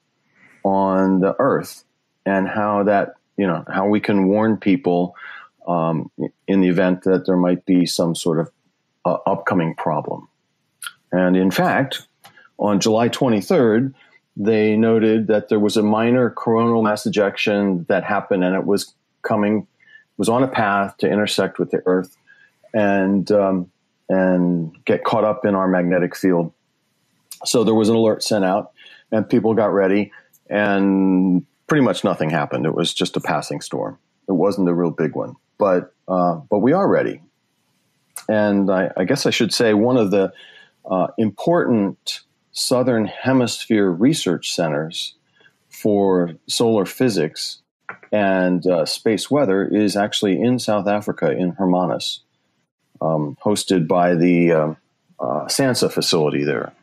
on 0.67 1.21
the 1.21 1.33
earth 1.39 1.85
and 2.25 2.45
how 2.45 2.83
that, 2.83 3.15
you 3.37 3.47
know, 3.47 3.63
how 3.71 3.87
we 3.87 4.01
can 4.01 4.27
warn 4.27 4.57
people 4.57 5.15
um, 5.65 6.11
in 6.45 6.59
the 6.59 6.67
event 6.67 7.03
that 7.03 7.25
there 7.25 7.37
might 7.37 7.65
be 7.65 7.85
some 7.85 8.13
sort 8.13 8.39
of 8.39 8.51
uh, 9.05 9.17
upcoming 9.25 9.75
problem. 9.75 10.27
And 11.11 11.37
in 11.37 11.51
fact, 11.51 12.05
on 12.57 12.81
July 12.81 13.07
23rd, 13.07 13.93
they 14.35 14.75
noted 14.75 15.27
that 15.27 15.47
there 15.47 15.59
was 15.59 15.77
a 15.77 15.83
minor 15.83 16.29
coronal 16.29 16.81
mass 16.81 17.05
ejection 17.05 17.85
that 17.87 18.03
happened 18.03 18.43
and 18.43 18.53
it 18.53 18.65
was 18.65 18.93
coming, 19.21 19.67
was 20.17 20.27
on 20.27 20.43
a 20.43 20.47
path 20.49 20.97
to 20.97 21.09
intersect 21.09 21.59
with 21.59 21.71
the 21.71 21.81
Earth 21.85 22.17
and, 22.73 23.31
um, 23.31 23.71
and 24.09 24.75
get 24.83 25.05
caught 25.05 25.23
up 25.23 25.45
in 25.45 25.55
our 25.55 25.67
magnetic 25.67 26.15
field. 26.15 26.51
So 27.45 27.63
there 27.63 27.73
was 27.73 27.87
an 27.87 27.95
alert 27.95 28.21
sent 28.21 28.43
out 28.43 28.73
and 29.11 29.27
people 29.27 29.53
got 29.53 29.73
ready 29.73 30.11
and 30.49 31.45
pretty 31.67 31.83
much 31.83 32.03
nothing 32.03 32.29
happened. 32.29 32.65
It 32.65 32.73
was 32.73 32.93
just 32.93 33.17
a 33.17 33.21
passing 33.21 33.61
storm. 33.61 33.97
It 34.27 34.33
wasn't 34.33 34.69
a 34.69 34.73
real 34.73 34.91
big 34.91 35.15
one 35.15 35.35
but 35.57 35.93
uh, 36.07 36.35
but 36.35 36.59
we 36.59 36.73
are 36.73 36.87
ready. 36.87 37.21
And 38.29 38.69
I, 38.69 38.91
I, 38.97 39.05
guess 39.05 39.25
I 39.25 39.29
should 39.29 39.53
say 39.53 39.73
one 39.73 39.95
of 39.95 40.11
the 40.11 40.33
uh, 40.89 41.07
important 41.17 42.21
Southern 42.51 43.05
Hemisphere 43.05 43.89
research 43.89 44.53
centers 44.53 45.15
for 45.69 46.31
solar 46.47 46.85
physics 46.85 47.59
and 48.11 48.65
uh, 48.67 48.85
space 48.85 49.31
weather 49.31 49.65
is 49.65 49.95
actually 49.95 50.41
in 50.41 50.59
South 50.59 50.87
Africa 50.87 51.31
in 51.31 51.51
Hermanus, 51.53 52.19
um, 52.99 53.37
hosted 53.43 53.87
by 53.87 54.15
the 54.15 54.51
um, 54.51 54.77
uh, 55.19 55.45
SANSA 55.45 55.91
facility 55.91 56.43
there. 56.43 56.73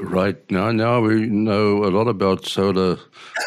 Right 0.00 0.38
now, 0.50 0.70
now 0.70 1.00
we 1.00 1.26
know 1.26 1.84
a 1.84 1.90
lot 1.90 2.08
about 2.08 2.44
solar 2.44 2.98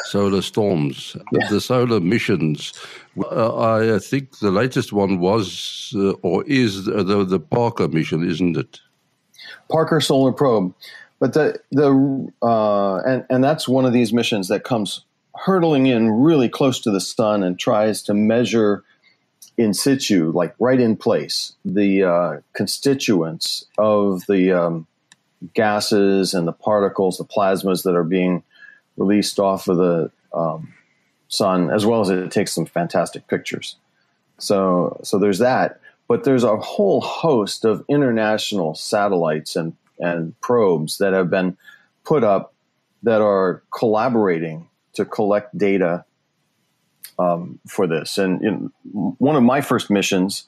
solar 0.06 0.42
storms, 0.42 1.16
yeah. 1.32 1.48
the 1.50 1.62
solar 1.62 2.00
missions. 2.00 2.74
Uh, 3.18 3.96
I 3.96 4.00
think 4.00 4.40
the 4.40 4.52
latest 4.52 4.92
one 4.92 5.20
was 5.20 5.94
uh, 5.96 6.12
or 6.24 6.44
is 6.46 6.86
the 6.86 7.24
the 7.24 7.40
Parker 7.40 7.88
mission, 7.88 8.28
isn't 8.28 8.58
it? 8.58 8.80
Parker 9.70 10.02
Solar 10.02 10.32
Probe, 10.32 10.74
but 11.20 11.34
the 11.34 11.60
the 11.72 12.32
uh, 12.42 12.98
and 12.98 13.26
and 13.30 13.44
that's 13.44 13.68
one 13.68 13.86
of 13.86 13.94
these 13.94 14.12
missions 14.12 14.48
that 14.48 14.64
comes 14.64 15.06
hurtling 15.36 15.86
in 15.88 16.10
really 16.10 16.50
close 16.50 16.80
to 16.82 16.92
the 16.92 17.00
sun 17.00 17.44
and 17.44 17.58
tries 17.58 18.02
to 18.04 18.14
measure 18.14 18.84
in 19.58 19.74
situ, 19.74 20.32
like 20.32 20.56
right 20.60 20.80
in 20.80 20.96
place, 20.96 21.54
the 21.64 22.04
uh, 22.04 22.38
constituents 22.54 23.66
of 23.78 24.26
the 24.28 24.52
um, 24.52 24.88
gases 25.54 26.34
and 26.34 26.48
the 26.48 26.54
particles, 26.54 27.18
the 27.18 27.26
plasmas 27.26 27.84
that 27.84 27.96
are 27.96 28.04
being 28.04 28.44
released 28.98 29.40
off 29.40 29.68
of 29.68 29.78
the 29.78 30.12
um, 30.34 30.74
sun, 31.28 31.72
as 31.72 31.86
well 31.86 32.02
as 32.02 32.10
it 32.10 32.32
takes 32.32 32.54
some 32.54 32.66
fantastic 32.66 33.28
pictures. 33.28 33.76
So, 34.38 35.00
so 35.04 35.18
there's 35.18 35.40
that. 35.40 35.80
But 36.08 36.24
there's 36.26 36.44
a 36.44 36.58
whole 36.58 37.02
host 37.02 37.64
of 37.64 37.86
international 37.88 38.76
satellites 38.76 39.56
and, 39.56 39.76
and 40.00 40.40
probes 40.42 40.98
that 40.98 41.14
have 41.14 41.30
been 41.30 41.58
put 42.04 42.24
up 42.24 42.54
that 43.04 43.22
are 43.22 43.64
collaborating 43.76 44.68
to 44.94 45.06
collect 45.06 45.58
data 45.58 46.04
um, 47.18 47.60
for 47.68 47.88
this. 47.88 48.18
And 48.18 48.72
one 48.84 49.36
of 49.36 49.44
my 49.44 49.62
first 49.62 49.90
missions 49.90 50.46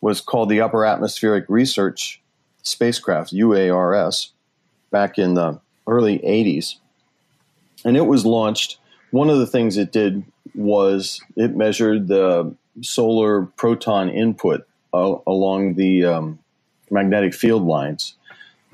was 0.00 0.20
called 0.20 0.48
the 0.48 0.60
Upper 0.60 0.84
Atmospheric 0.84 1.44
Research 1.48 2.20
Spacecraft, 2.62 3.32
UARS, 3.32 4.30
back 4.94 5.18
in 5.18 5.34
the 5.34 5.60
early 5.88 6.20
80s. 6.20 6.76
And 7.84 7.96
it 7.96 8.06
was 8.06 8.24
launched. 8.24 8.78
One 9.10 9.28
of 9.28 9.40
the 9.40 9.46
things 9.46 9.76
it 9.76 9.90
did 9.90 10.22
was 10.54 11.20
it 11.34 11.56
measured 11.56 12.06
the 12.06 12.54
solar 12.80 13.46
proton 13.56 14.08
input 14.08 14.68
uh, 14.94 15.16
along 15.26 15.74
the 15.74 16.04
um, 16.04 16.38
magnetic 16.92 17.34
field 17.34 17.64
lines 17.64 18.14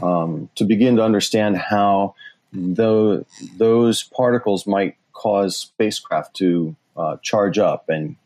um, 0.03 0.50
to 0.57 0.65
begin 0.65 0.97
to 0.97 1.03
understand 1.03 1.57
how 1.57 2.15
the, 2.53 3.25
those 3.57 4.03
particles 4.03 4.67
might 4.67 4.97
cause 5.15 5.57
spacecraft 5.57 6.37
to 6.37 6.77
uh, 6.99 7.17
charge 7.23 7.59
up 7.59 7.89
and 7.89 8.17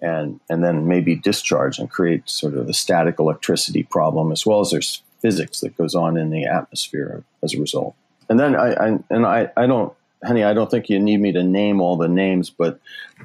and 0.00 0.40
and 0.50 0.62
then 0.62 0.86
maybe 0.86 1.14
discharge 1.14 1.78
and 1.78 1.88
create 1.90 2.28
sort 2.28 2.54
of 2.54 2.68
a 2.68 2.74
static 2.74 3.18
electricity 3.18 3.82
problem 3.82 4.32
as 4.32 4.44
well 4.44 4.60
as 4.60 4.70
there's 4.70 5.02
physics 5.24 5.60
that 5.60 5.74
goes 5.78 5.94
on 5.94 6.18
in 6.18 6.28
the 6.28 6.44
atmosphere 6.44 7.24
as 7.42 7.54
a 7.54 7.58
result. 7.58 7.94
And 8.28 8.38
then 8.38 8.54
I, 8.54 8.74
I 8.74 8.98
and 9.08 9.24
I, 9.24 9.50
I 9.56 9.66
don't 9.66 9.94
Henny, 10.22 10.44
I 10.44 10.52
don't 10.52 10.70
think 10.70 10.90
you 10.90 10.98
need 10.98 11.20
me 11.20 11.32
to 11.32 11.42
name 11.42 11.80
all 11.80 11.96
the 11.96 12.08
names, 12.08 12.50
but 12.50 12.78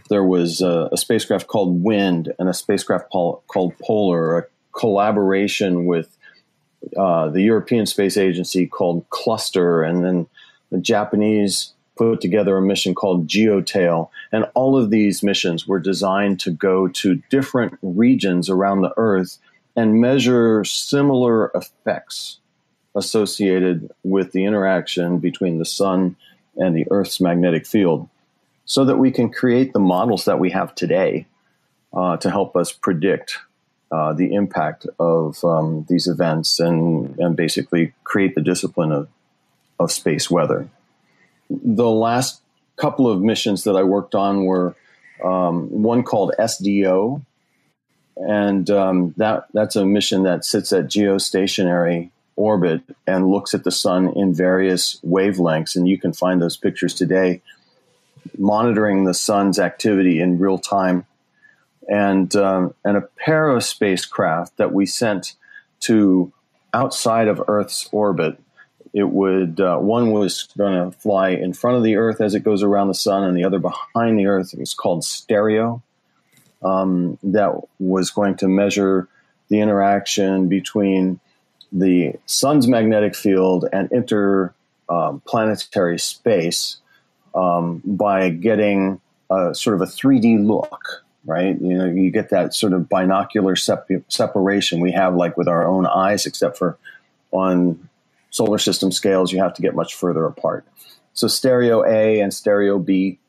there 0.09 0.23
was 0.23 0.61
a, 0.61 0.87
a 0.93 0.97
spacecraft 0.97 1.47
called 1.47 1.83
Wind 1.83 2.33
and 2.39 2.47
a 2.47 2.53
spacecraft 2.53 3.11
pol- 3.11 3.43
called 3.47 3.77
Polar, 3.79 4.37
a 4.37 4.45
collaboration 4.71 5.85
with 5.85 6.15
uh, 6.95 7.27
the 7.29 7.41
European 7.41 7.85
Space 7.85 8.15
Agency 8.15 8.65
called 8.65 9.05
Cluster, 9.09 9.83
and 9.83 10.05
then 10.05 10.27
the 10.71 10.79
Japanese 10.79 11.73
put 11.97 12.21
together 12.21 12.55
a 12.55 12.61
mission 12.61 12.95
called 12.95 13.27
GeoTail. 13.27 14.09
And 14.31 14.45
all 14.53 14.77
of 14.77 14.89
these 14.89 15.21
missions 15.21 15.67
were 15.67 15.79
designed 15.79 16.39
to 16.41 16.51
go 16.51 16.87
to 16.87 17.21
different 17.29 17.77
regions 17.81 18.49
around 18.49 18.81
the 18.81 18.93
Earth 18.95 19.37
and 19.75 20.01
measure 20.01 20.63
similar 20.63 21.51
effects 21.55 22.39
associated 22.95 23.89
with 24.03 24.31
the 24.31 24.45
interaction 24.45 25.19
between 25.19 25.59
the 25.59 25.65
sun 25.65 26.15
and 26.57 26.75
the 26.75 26.85
Earth's 26.91 27.21
magnetic 27.21 27.65
field 27.65 28.09
so 28.65 28.85
that 28.85 28.97
we 28.97 29.11
can 29.11 29.31
create 29.31 29.73
the 29.73 29.79
models 29.79 30.25
that 30.25 30.39
we 30.39 30.51
have 30.51 30.75
today 30.75 31.25
uh, 31.93 32.17
to 32.17 32.29
help 32.29 32.55
us 32.55 32.71
predict 32.71 33.39
uh, 33.91 34.13
the 34.13 34.33
impact 34.33 34.85
of 34.99 35.43
um, 35.43 35.85
these 35.89 36.07
events 36.07 36.59
and, 36.59 37.17
and 37.19 37.35
basically 37.35 37.93
create 38.03 38.35
the 38.35 38.41
discipline 38.41 38.91
of, 38.91 39.07
of 39.79 39.91
space 39.91 40.29
weather. 40.29 40.69
The 41.49 41.89
last 41.89 42.41
couple 42.75 43.09
of 43.09 43.21
missions 43.21 43.63
that 43.63 43.75
I 43.75 43.83
worked 43.83 44.13
on 44.13 44.45
were 44.45 44.75
um, 45.23 45.81
one 45.81 46.03
called 46.03 46.33
SDO, 46.39 47.23
and 48.19 48.69
um, 48.69 49.13
that 49.17 49.45
that's 49.53 49.75
a 49.75 49.85
mission 49.85 50.23
that 50.23 50.43
sits 50.43 50.73
at 50.73 50.85
geostationary 50.85 52.11
orbit 52.35 52.81
and 53.05 53.27
looks 53.27 53.53
at 53.53 53.63
the 53.63 53.71
sun 53.71 54.13
in 54.15 54.33
various 54.33 54.99
wavelengths. 55.01 55.75
And 55.75 55.87
you 55.87 55.99
can 55.99 56.13
find 56.13 56.41
those 56.41 56.57
pictures 56.57 56.93
today, 56.93 57.41
monitoring 58.37 59.03
the 59.03 59.13
sun's 59.13 59.59
activity 59.59 60.19
in 60.19 60.39
real 60.39 60.57
time. 60.57 61.05
And, 61.87 62.33
um, 62.35 62.75
and 62.85 62.97
a 62.97 63.01
pair 63.01 63.49
of 63.49 63.63
spacecraft 63.63 64.57
that 64.57 64.71
we 64.71 64.85
sent 64.85 65.33
to 65.81 66.31
outside 66.73 67.27
of 67.27 67.41
Earth's 67.47 67.89
orbit. 67.91 68.37
It 68.93 69.09
would 69.09 69.59
uh, 69.59 69.77
one 69.77 70.11
was 70.11 70.47
going 70.57 70.91
to 70.91 70.97
fly 70.97 71.29
in 71.29 71.53
front 71.53 71.77
of 71.77 71.83
the 71.83 71.95
Earth 71.95 72.21
as 72.21 72.35
it 72.35 72.43
goes 72.43 72.63
around 72.63 72.87
the 72.87 72.93
sun, 72.95 73.23
and 73.23 73.37
the 73.37 73.43
other 73.43 73.59
behind 73.59 74.17
the 74.17 74.25
Earth. 74.25 74.53
It 74.53 74.59
was 74.59 74.73
called 74.73 75.03
Stereo. 75.03 75.83
Um, 76.61 77.17
that 77.23 77.53
was 77.79 78.11
going 78.11 78.35
to 78.37 78.47
measure 78.47 79.07
the 79.49 79.61
interaction 79.61 80.49
between 80.49 81.19
the 81.71 82.13
sun's 82.25 82.67
magnetic 82.67 83.15
field 83.15 83.65
and 83.71 83.91
interplanetary 83.91 85.93
um, 85.93 85.99
space 85.99 86.77
um, 87.35 87.81
by 87.85 88.29
getting 88.29 88.99
a, 89.29 89.53
sort 89.53 89.75
of 89.75 89.81
a 89.81 89.85
3D 89.85 90.45
look, 90.45 91.05
right? 91.25 91.59
You 91.61 91.77
know, 91.77 91.85
you 91.85 92.11
get 92.11 92.29
that 92.29 92.53
sort 92.53 92.73
of 92.73 92.89
binocular 92.89 93.55
sep- 93.55 93.89
separation 94.07 94.79
we 94.79 94.91
have 94.91 95.15
like 95.15 95.37
with 95.37 95.47
our 95.47 95.67
own 95.67 95.85
eyes, 95.85 96.25
except 96.25 96.57
for 96.57 96.77
on 97.31 97.89
solar 98.31 98.57
system 98.57 98.91
scales, 98.91 99.31
you 99.31 99.41
have 99.41 99.53
to 99.55 99.61
get 99.61 99.75
much 99.75 99.95
further 99.95 100.25
apart. 100.25 100.65
So 101.13 101.27
stereo 101.27 101.85
A 101.85 102.21
and 102.21 102.33
stereo 102.33 102.79
B 102.79 103.19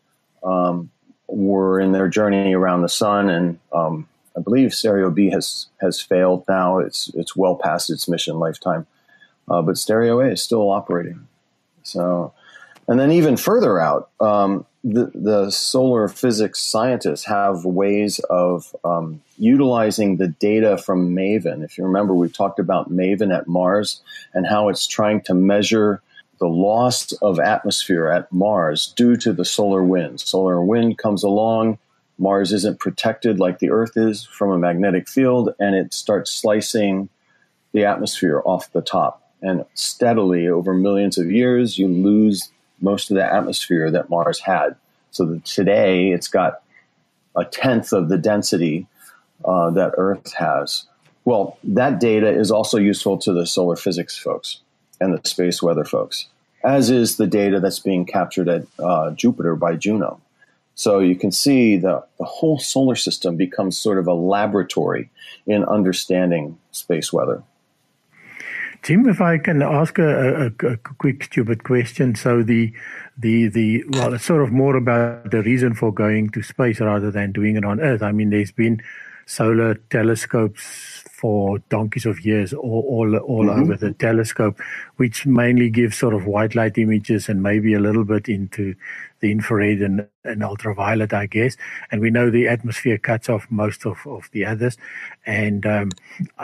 um, 0.43 0.91
were 1.31 1.81
in 1.81 1.93
their 1.93 2.09
journey 2.09 2.55
around 2.55 2.83
the 2.83 2.89
sun, 2.89 3.29
and 3.29 3.59
um, 3.73 4.09
I 4.37 4.41
believe 4.41 4.73
Stereo 4.75 5.11
B 5.11 5.31
has 5.31 5.67
has 5.81 6.01
failed 6.01 6.45
now. 6.49 6.79
It's 6.79 7.11
it's 7.15 7.37
well 7.37 7.57
past 7.57 7.91
its 7.91 8.09
mission 8.09 8.39
lifetime, 8.39 8.87
uh, 9.49 9.63
but 9.63 9.79
Stereo 9.79 10.21
A 10.21 10.29
is 10.29 10.43
still 10.43 10.71
operating. 10.71 11.27
So, 11.83 12.33
and 12.87 13.01
then 13.01 13.13
even 13.13 13.37
further 13.37 13.81
out, 13.81 14.11
um, 14.21 14.67
the 14.85 15.11
the 15.15 15.51
solar 15.51 16.09
physics 16.09 16.61
scientists 16.61 17.25
have 17.27 17.65
ways 17.65 18.19
of 18.31 18.75
um, 18.85 19.21
utilizing 19.37 20.17
the 20.17 20.29
data 20.29 20.79
from 20.79 21.15
MAVEN. 21.15 21.63
If 21.63 21.77
you 21.77 21.85
remember, 21.85 22.15
we 22.15 22.29
talked 22.29 22.59
about 22.59 22.91
MAVEN 22.91 23.33
at 23.33 23.47
Mars 23.47 24.01
and 24.33 24.47
how 24.47 24.69
it's 24.69 24.87
trying 24.87 25.21
to 25.23 25.35
measure 25.35 26.03
the 26.41 26.49
loss 26.49 27.13
of 27.13 27.39
atmosphere 27.39 28.09
at 28.09 28.33
Mars 28.33 28.93
due 28.97 29.17
to 29.19 29.33
the 29.33 29.45
solar 29.45 29.85
wind. 29.85 30.21
Solar 30.21 30.63
wind 30.63 30.99
comes 30.99 31.23
along 31.23 31.79
Mars 32.21 32.53
isn't 32.53 32.79
protected 32.79 33.41
like 33.41 33.59
the 33.59 33.71
Earth 33.71 33.97
is 33.97 34.27
from 34.27 34.51
a 34.51 34.59
magnetic 34.59 35.09
field, 35.09 35.55
and 35.59 35.75
it 35.75 35.95
starts 35.95 36.31
slicing 36.31 37.09
the 37.73 37.87
atmosphere 37.87 38.43
off 38.45 38.71
the 38.73 38.83
top. 38.83 39.23
And 39.41 39.65
steadily, 39.73 40.47
over 40.47 40.75
millions 40.75 41.17
of 41.17 41.31
years, 41.31 41.79
you 41.79 41.89
lose 41.89 42.51
most 42.83 43.11
of 43.11 43.17
the 43.17 43.25
atmosphere 43.25 43.91
that 43.91 44.11
Mars 44.11 44.39
had. 44.39 44.77
So 45.13 45.41
today, 45.47 46.11
it's 46.11 46.29
got 46.29 46.61
a 47.35 47.47
tenth 47.47 47.95
of 47.95 48.11
the 48.11 48.19
density 48.19 48.87
uh, 49.43 49.71
that 49.71 49.95
Earth 49.97 50.35
has. 50.35 50.85
Well, 51.25 51.57
that 51.65 52.01
data 52.01 52.29
is 52.29 52.51
also 52.51 52.77
useful 52.77 53.17
to 53.19 53.33
the 53.33 53.47
solar 53.47 53.77
physics 53.77 54.19
folks 54.19 54.61
and 55.01 55.15
the 55.15 55.29
space 55.29 55.63
weather 55.63 55.85
folks, 55.85 56.27
as 56.63 56.91
is 56.91 57.17
the 57.17 57.27
data 57.27 57.61
that's 57.61 57.79
being 57.79 58.05
captured 58.05 58.49
at 58.49 58.67
uh, 58.79 59.11
Jupiter 59.13 59.57
by 59.57 59.77
Juno. 59.77 60.21
So 60.75 60.99
you 61.01 61.15
can 61.15 61.31
see 61.31 61.77
the, 61.77 62.05
the 62.19 62.25
whole 62.25 62.59
solar 62.59 62.97
system 62.97 63.37
becomes 63.37 63.77
sort 63.77 63.99
of 63.99 64.07
a 64.07 64.15
laboratory 64.15 65.11
in 65.47 65.65
understanding 65.65 66.59
space 66.73 67.13
weather. 67.13 67.43
Jim, 68.83 69.07
if 69.07 69.21
I 69.21 69.37
can 69.37 69.61
ask 69.61 69.99
a, 69.99 70.47
a, 70.47 70.67
a, 70.67 70.77
quick 70.79 71.25
stupid 71.25 71.65
question. 71.65 72.15
So 72.15 72.43
the 72.43 72.73
the 73.19 73.49
the 73.49 73.85
well, 73.91 74.15
it's 74.15 74.25
sort 74.25 74.43
of 74.43 74.53
more 74.53 74.75
about 74.77 75.31
the 75.31 75.43
reason 75.43 75.75
for 75.75 75.93
going 75.93 76.31
to 76.31 76.43
space 76.43 76.81
rather 76.81 77.11
than 77.11 77.33
doing 77.33 77.57
it 77.57 77.65
on 77.65 77.81
Earth. 77.81 78.03
I 78.03 78.13
mean, 78.13 78.31
there's 78.31 78.53
been 78.53 78.81
solar 79.31 79.75
telescopes 79.91 81.05
for 81.13 81.59
donkeys 81.69 82.05
of 82.05 82.25
years 82.25 82.53
all 82.53 82.85
all, 82.89 83.17
all 83.19 83.45
mm-hmm. 83.45 83.63
over 83.63 83.77
the 83.77 83.93
telescope, 83.93 84.59
which 84.97 85.25
mainly 85.25 85.71
gives 85.71 85.97
sort 85.97 86.15
of 86.15 86.27
white 86.27 86.57
light 86.57 86.77
images 86.79 87.29
and 87.29 87.41
maybe 87.43 87.75
a 87.75 87.79
little 87.79 88.05
bit 88.05 88.29
into 88.29 88.75
the 89.21 89.31
infrared 89.31 89.83
and, 89.83 90.09
and 90.25 90.43
ultraviolet, 90.43 91.13
I 91.13 91.27
guess. 91.27 91.57
And 91.93 92.01
we 92.01 92.11
know 92.11 92.31
the 92.31 92.49
atmosphere 92.49 92.99
cuts 92.99 93.29
off 93.29 93.47
most 93.51 93.87
of, 93.87 93.99
of 94.07 94.29
the 94.33 94.45
others. 94.47 94.77
And 95.27 95.65
um, 95.65 95.91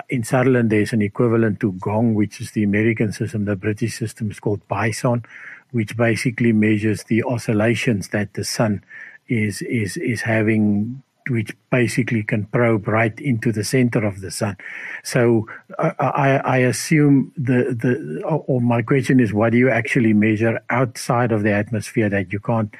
in 0.08 0.22
Sutherland, 0.22 0.70
there's 0.70 0.92
an 0.92 1.02
equivalent 1.02 1.58
to 1.60 1.72
GONG, 1.72 2.14
which 2.14 2.40
is 2.40 2.52
the 2.52 2.62
American 2.62 3.12
system. 3.12 3.46
The 3.46 3.56
British 3.56 3.98
system 3.98 4.30
is 4.30 4.38
called 4.38 4.60
BISON, 4.68 5.24
which 5.72 5.96
basically 5.96 6.52
measures 6.52 7.02
the 7.04 7.24
oscillations 7.24 8.08
that 8.08 8.34
the 8.34 8.44
sun 8.44 8.84
is 9.28 9.60
is 9.62 9.96
is 9.96 10.20
having 10.20 11.02
which 11.28 11.56
basically 11.70 12.22
can 12.22 12.46
probe 12.46 12.86
right 12.88 13.18
into 13.20 13.52
the 13.52 13.64
center 13.64 14.04
of 14.04 14.20
the 14.20 14.30
sun. 14.30 14.56
So 15.02 15.46
uh, 15.78 15.92
uh, 15.98 16.12
I, 16.14 16.36
I, 16.38 16.56
assume 16.58 17.32
the, 17.36 17.76
the, 17.78 18.22
uh, 18.24 18.36
or 18.36 18.60
my 18.60 18.82
question 18.82 19.20
is, 19.20 19.32
what 19.32 19.52
do 19.52 19.58
you 19.58 19.70
actually 19.70 20.12
measure 20.12 20.60
outside 20.70 21.32
of 21.32 21.42
the 21.42 21.52
atmosphere 21.52 22.08
that 22.08 22.32
you 22.32 22.40
can't 22.40 22.74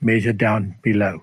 measure 0.00 0.32
down 0.32 0.76
below? 0.82 1.22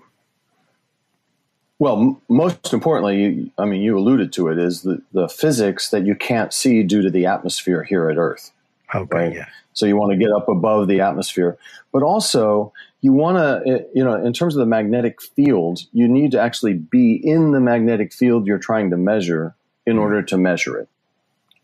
Well, 1.78 2.20
most 2.28 2.72
importantly, 2.72 3.50
I 3.58 3.64
mean, 3.64 3.82
you 3.82 3.98
alluded 3.98 4.32
to 4.34 4.48
it, 4.48 4.58
is 4.58 4.82
the, 4.82 5.02
the 5.12 5.28
physics 5.28 5.90
that 5.90 6.06
you 6.06 6.14
can't 6.14 6.52
see 6.52 6.84
due 6.84 7.02
to 7.02 7.10
the 7.10 7.26
atmosphere 7.26 7.82
here 7.82 8.08
at 8.08 8.16
Earth. 8.16 8.52
Okay, 8.94 9.16
right? 9.16 9.34
yeah. 9.34 9.46
So 9.72 9.86
you 9.86 9.96
want 9.96 10.12
to 10.12 10.18
get 10.18 10.30
up 10.30 10.48
above 10.48 10.88
the 10.88 11.00
atmosphere. 11.00 11.56
But 11.92 12.02
also, 12.02 12.72
you 13.00 13.12
want 13.12 13.38
to, 13.38 13.86
you 13.94 14.04
know, 14.04 14.14
in 14.14 14.32
terms 14.32 14.54
of 14.54 14.60
the 14.60 14.66
magnetic 14.66 15.22
field, 15.22 15.80
you 15.92 16.08
need 16.08 16.32
to 16.32 16.40
actually 16.40 16.74
be 16.74 17.14
in 17.14 17.52
the 17.52 17.60
magnetic 17.60 18.12
field 18.12 18.46
you're 18.46 18.58
trying 18.58 18.90
to 18.90 18.96
measure 18.96 19.54
in 19.86 19.98
order 19.98 20.22
to 20.22 20.36
measure 20.36 20.78
it. 20.78 20.88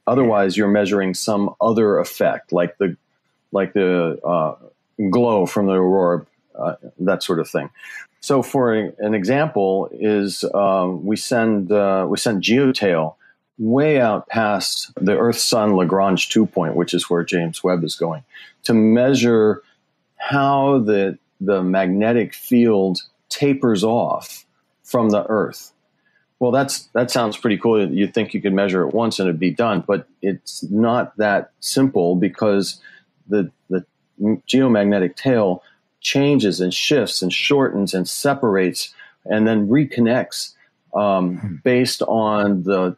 Otherwise, 0.07 0.57
you're 0.57 0.69
measuring 0.69 1.13
some 1.15 1.55
other 1.61 1.99
effect, 1.99 2.53
like 2.53 2.79
the 2.79 2.97
like 3.53 3.73
the 3.75 4.19
uh, 4.25 4.55
glow 5.11 5.47
from 5.47 5.67
the 5.67 5.73
aurora, 5.73 6.27
uh, 6.59 6.75
that 6.99 7.23
sort 7.23 7.41
of 7.41 7.49
thing. 7.49 7.71
So, 8.21 8.43
for 8.43 8.75
an 8.75 9.15
example, 9.15 9.89
is 9.93 10.45
um, 10.55 11.05
we 11.05 11.17
send 11.17 11.71
uh, 11.71 12.07
we 12.09 12.17
send 12.17 12.43
GeoTail 12.43 13.15
way 13.59 14.01
out 14.01 14.29
past 14.29 14.93
the 15.01 15.17
Earth 15.17 15.39
Sun 15.39 15.77
Lagrange 15.77 16.29
two 16.29 16.47
point, 16.47 16.77
which 16.77 16.95
is 16.95 17.11
where 17.11 17.25
James 17.25 17.63
Webb 17.63 17.85
is 17.85 17.97
going, 17.97 18.23
to 18.65 18.75
measure 18.75 19.63
how 20.17 20.79
the 20.79 21.19
the 21.41 21.63
magnetic 21.63 22.35
field 22.35 23.01
tapers 23.29 23.85
off 23.85 24.45
from 24.83 25.11
the 25.11 25.25
Earth. 25.27 25.73
Well, 26.41 26.53
that's 26.53 26.89
that 26.95 27.11
sounds 27.11 27.37
pretty 27.37 27.59
cool. 27.59 27.91
You 27.91 28.07
think 28.07 28.33
you 28.33 28.41
could 28.41 28.53
measure 28.53 28.83
it 28.87 28.95
once 28.95 29.19
and 29.19 29.29
it'd 29.29 29.41
be 29.41 29.51
done, 29.51 29.83
but 29.87 30.09
it's 30.23 30.63
not 30.65 31.17
that 31.17 31.51
simple 31.61 32.15
because 32.15 32.81
the 33.29 33.51
the 33.69 33.85
geomagnetic 34.21 35.17
tail 35.17 35.63
changes 36.01 36.61
and 36.61 36.73
shifts 36.73 37.23
and 37.23 37.33
shortens 37.33 37.95
and 37.95 38.09
separates 38.09 38.95
and 39.25 39.47
then 39.47 39.69
reconnects 39.69 40.55
um, 40.95 41.39
hmm. 41.39 41.55
based 41.65 42.03
on 42.03 42.63
the 42.63 42.97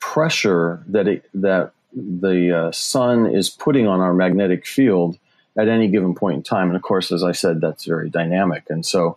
pressure 0.00 0.82
that 0.88 1.08
it, 1.08 1.28
that 1.34 1.72
the 1.92 2.56
uh, 2.56 2.72
sun 2.72 3.26
is 3.26 3.50
putting 3.50 3.86
on 3.86 4.00
our 4.00 4.12
magnetic 4.12 4.66
field 4.66 5.18
at 5.58 5.68
any 5.68 5.88
given 5.88 6.14
point 6.14 6.36
in 6.36 6.42
time. 6.42 6.68
And 6.68 6.76
of 6.76 6.82
course, 6.82 7.10
as 7.10 7.24
I 7.24 7.32
said, 7.32 7.60
that's 7.60 7.84
very 7.84 8.10
dynamic. 8.10 8.64
And 8.68 8.84
so 8.84 9.16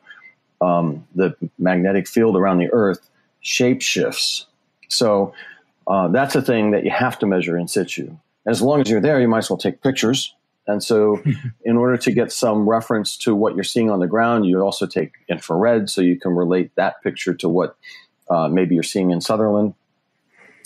um, 0.61 1.05
the 1.15 1.35
magnetic 1.57 2.07
field 2.07 2.35
around 2.35 2.59
the 2.59 2.71
Earth 2.71 3.09
shape 3.41 3.81
shifts. 3.81 4.45
So 4.87 5.33
uh, 5.87 6.07
that's 6.09 6.35
a 6.35 6.41
thing 6.41 6.71
that 6.71 6.83
you 6.83 6.91
have 6.91 7.19
to 7.19 7.25
measure 7.25 7.57
in 7.57 7.67
situ. 7.67 8.15
As 8.45 8.61
long 8.61 8.81
as 8.81 8.89
you're 8.89 9.01
there, 9.01 9.19
you 9.19 9.27
might 9.27 9.39
as 9.39 9.49
well 9.49 9.57
take 9.57 9.81
pictures. 9.81 10.33
And 10.67 10.83
so, 10.83 11.21
in 11.65 11.77
order 11.77 11.97
to 11.97 12.11
get 12.11 12.31
some 12.31 12.69
reference 12.69 13.17
to 13.17 13.35
what 13.35 13.55
you're 13.55 13.63
seeing 13.63 13.89
on 13.89 13.99
the 13.99 14.07
ground, 14.07 14.45
you 14.45 14.61
also 14.61 14.85
take 14.85 15.13
infrared 15.27 15.89
so 15.89 16.01
you 16.01 16.19
can 16.19 16.35
relate 16.35 16.71
that 16.75 17.01
picture 17.01 17.33
to 17.35 17.49
what 17.49 17.75
uh, 18.29 18.47
maybe 18.47 18.75
you're 18.75 18.83
seeing 18.83 19.09
in 19.09 19.19
Sutherland, 19.19 19.73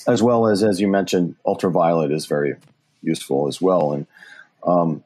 as 0.08 0.22
well 0.22 0.48
as, 0.48 0.63
as 0.63 0.80
you 0.80 0.88
mentioned, 0.88 1.36
ultraviolet 1.46 2.12
is 2.12 2.26
very 2.26 2.56
useful 3.02 3.48
as 3.48 3.62
well. 3.62 3.94
And 3.94 4.08
um, 4.66 5.04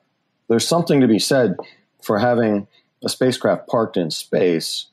there's 0.47 0.67
something 0.67 1.01
to 1.01 1.07
be 1.07 1.19
said 1.19 1.57
for 2.01 2.19
having 2.19 2.67
a 3.03 3.09
spacecraft 3.09 3.67
parked 3.67 3.97
in 3.97 4.11
space 4.11 4.87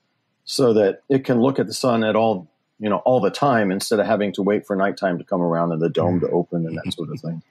so 0.44 0.74
that 0.74 1.02
it 1.08 1.24
can 1.24 1.40
look 1.40 1.58
at 1.58 1.66
the 1.66 1.72
sun 1.72 2.04
at 2.04 2.16
all 2.16 2.48
you 2.78 2.88
know 2.90 2.98
all 2.98 3.20
the 3.20 3.30
time 3.30 3.70
instead 3.70 4.00
of 4.00 4.06
having 4.06 4.32
to 4.32 4.42
wait 4.42 4.66
for 4.66 4.76
nighttime 4.76 5.18
to 5.18 5.24
come 5.24 5.40
around 5.40 5.72
and 5.72 5.80
the 5.80 5.88
dome 5.88 6.20
to 6.20 6.28
open 6.28 6.66
and 6.66 6.76
that 6.76 6.92
sort 6.92 7.08
of 7.08 7.20
thing. 7.20 7.42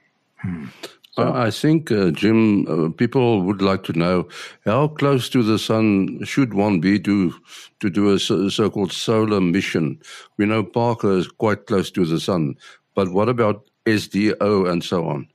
So, 1.16 1.32
I 1.32 1.52
think, 1.52 1.92
uh, 1.92 2.10
Jim, 2.10 2.66
uh, 2.66 2.88
people 2.88 3.42
would 3.42 3.62
like 3.62 3.84
to 3.84 3.92
know 3.92 4.28
how 4.64 4.88
close 4.88 5.28
to 5.28 5.44
the 5.44 5.60
sun 5.60 6.24
should 6.24 6.54
one 6.54 6.80
be 6.80 6.98
to 7.00 7.32
to 7.78 7.88
do 7.88 8.12
a 8.12 8.18
so-called 8.18 8.90
solar 8.90 9.40
mission. 9.40 10.00
We 10.38 10.46
know 10.46 10.64
Parker 10.64 11.16
is 11.16 11.28
quite 11.28 11.66
close 11.66 11.92
to 11.92 12.04
the 12.04 12.18
sun, 12.18 12.56
but 12.96 13.12
what 13.12 13.28
about 13.28 13.64
SDO 13.86 14.68
and 14.68 14.82
so 14.82 15.06
on? 15.06 15.28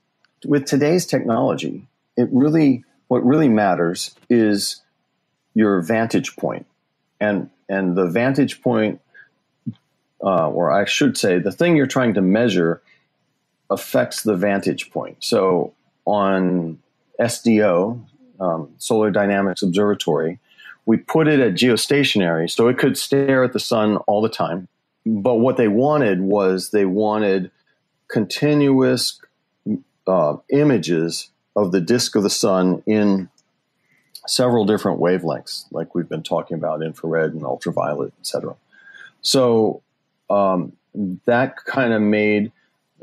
With 0.46 0.66
today's 0.66 1.06
technology, 1.06 1.88
it 2.18 2.28
really 2.34 2.84
what 3.08 3.26
really 3.26 3.48
matters 3.48 4.14
is 4.30 4.82
your 5.54 5.82
vantage 5.82 6.36
point, 6.36 6.66
and 7.22 7.50
and 7.70 7.96
the 7.96 8.08
vantage 8.08 8.62
point, 8.62 9.00
uh, 10.22 10.50
or 10.50 10.74
I 10.74 10.84
should 10.84 11.18
say, 11.18 11.40
the 11.40 11.54
thing 11.54 11.78
you're 11.78 11.88
trying 11.88 12.16
to 12.16 12.22
measure 12.22 12.82
affects 13.70 14.24
the 14.24 14.36
vantage 14.36 14.92
point. 14.92 15.18
So 15.20 15.74
on 16.06 16.80
SDO, 17.20 18.02
um, 18.40 18.70
Solar 18.78 19.12
Dynamics 19.12 19.62
Observatory, 19.62 20.40
we 20.86 20.98
put 20.98 21.28
it 21.28 21.40
at 21.40 21.54
geostationary, 21.54 22.50
so 22.50 22.68
it 22.68 22.78
could 22.78 22.98
stare 22.98 23.44
at 23.44 23.54
the 23.54 23.60
sun 23.60 23.98
all 24.08 24.22
the 24.22 24.30
time. 24.30 24.68
But 25.06 25.36
what 25.36 25.58
they 25.58 25.68
wanted 25.68 26.22
was 26.22 26.72
they 26.72 26.86
wanted 26.86 27.52
continuous 28.08 29.22
uh, 30.08 30.38
images 30.50 31.30
of 31.56 31.72
the 31.72 31.82
disk 31.82 32.16
of 32.16 32.24
the 32.24 32.30
sun 32.30 32.82
in 32.86 33.30
several 34.28 34.66
different 34.66 35.00
wavelengths, 35.00 35.66
like 35.72 35.94
we've 35.96 36.10
been 36.10 36.24
talking 36.24 36.56
about 36.56 36.82
infrared 36.82 37.34
and 37.34 37.44
ultraviolet, 37.44 38.14
etc. 38.20 38.56
So 39.22 39.82
um, 40.30 40.74
that 41.26 41.58
kind 41.66 41.94
of 41.94 42.02
made 42.02 42.52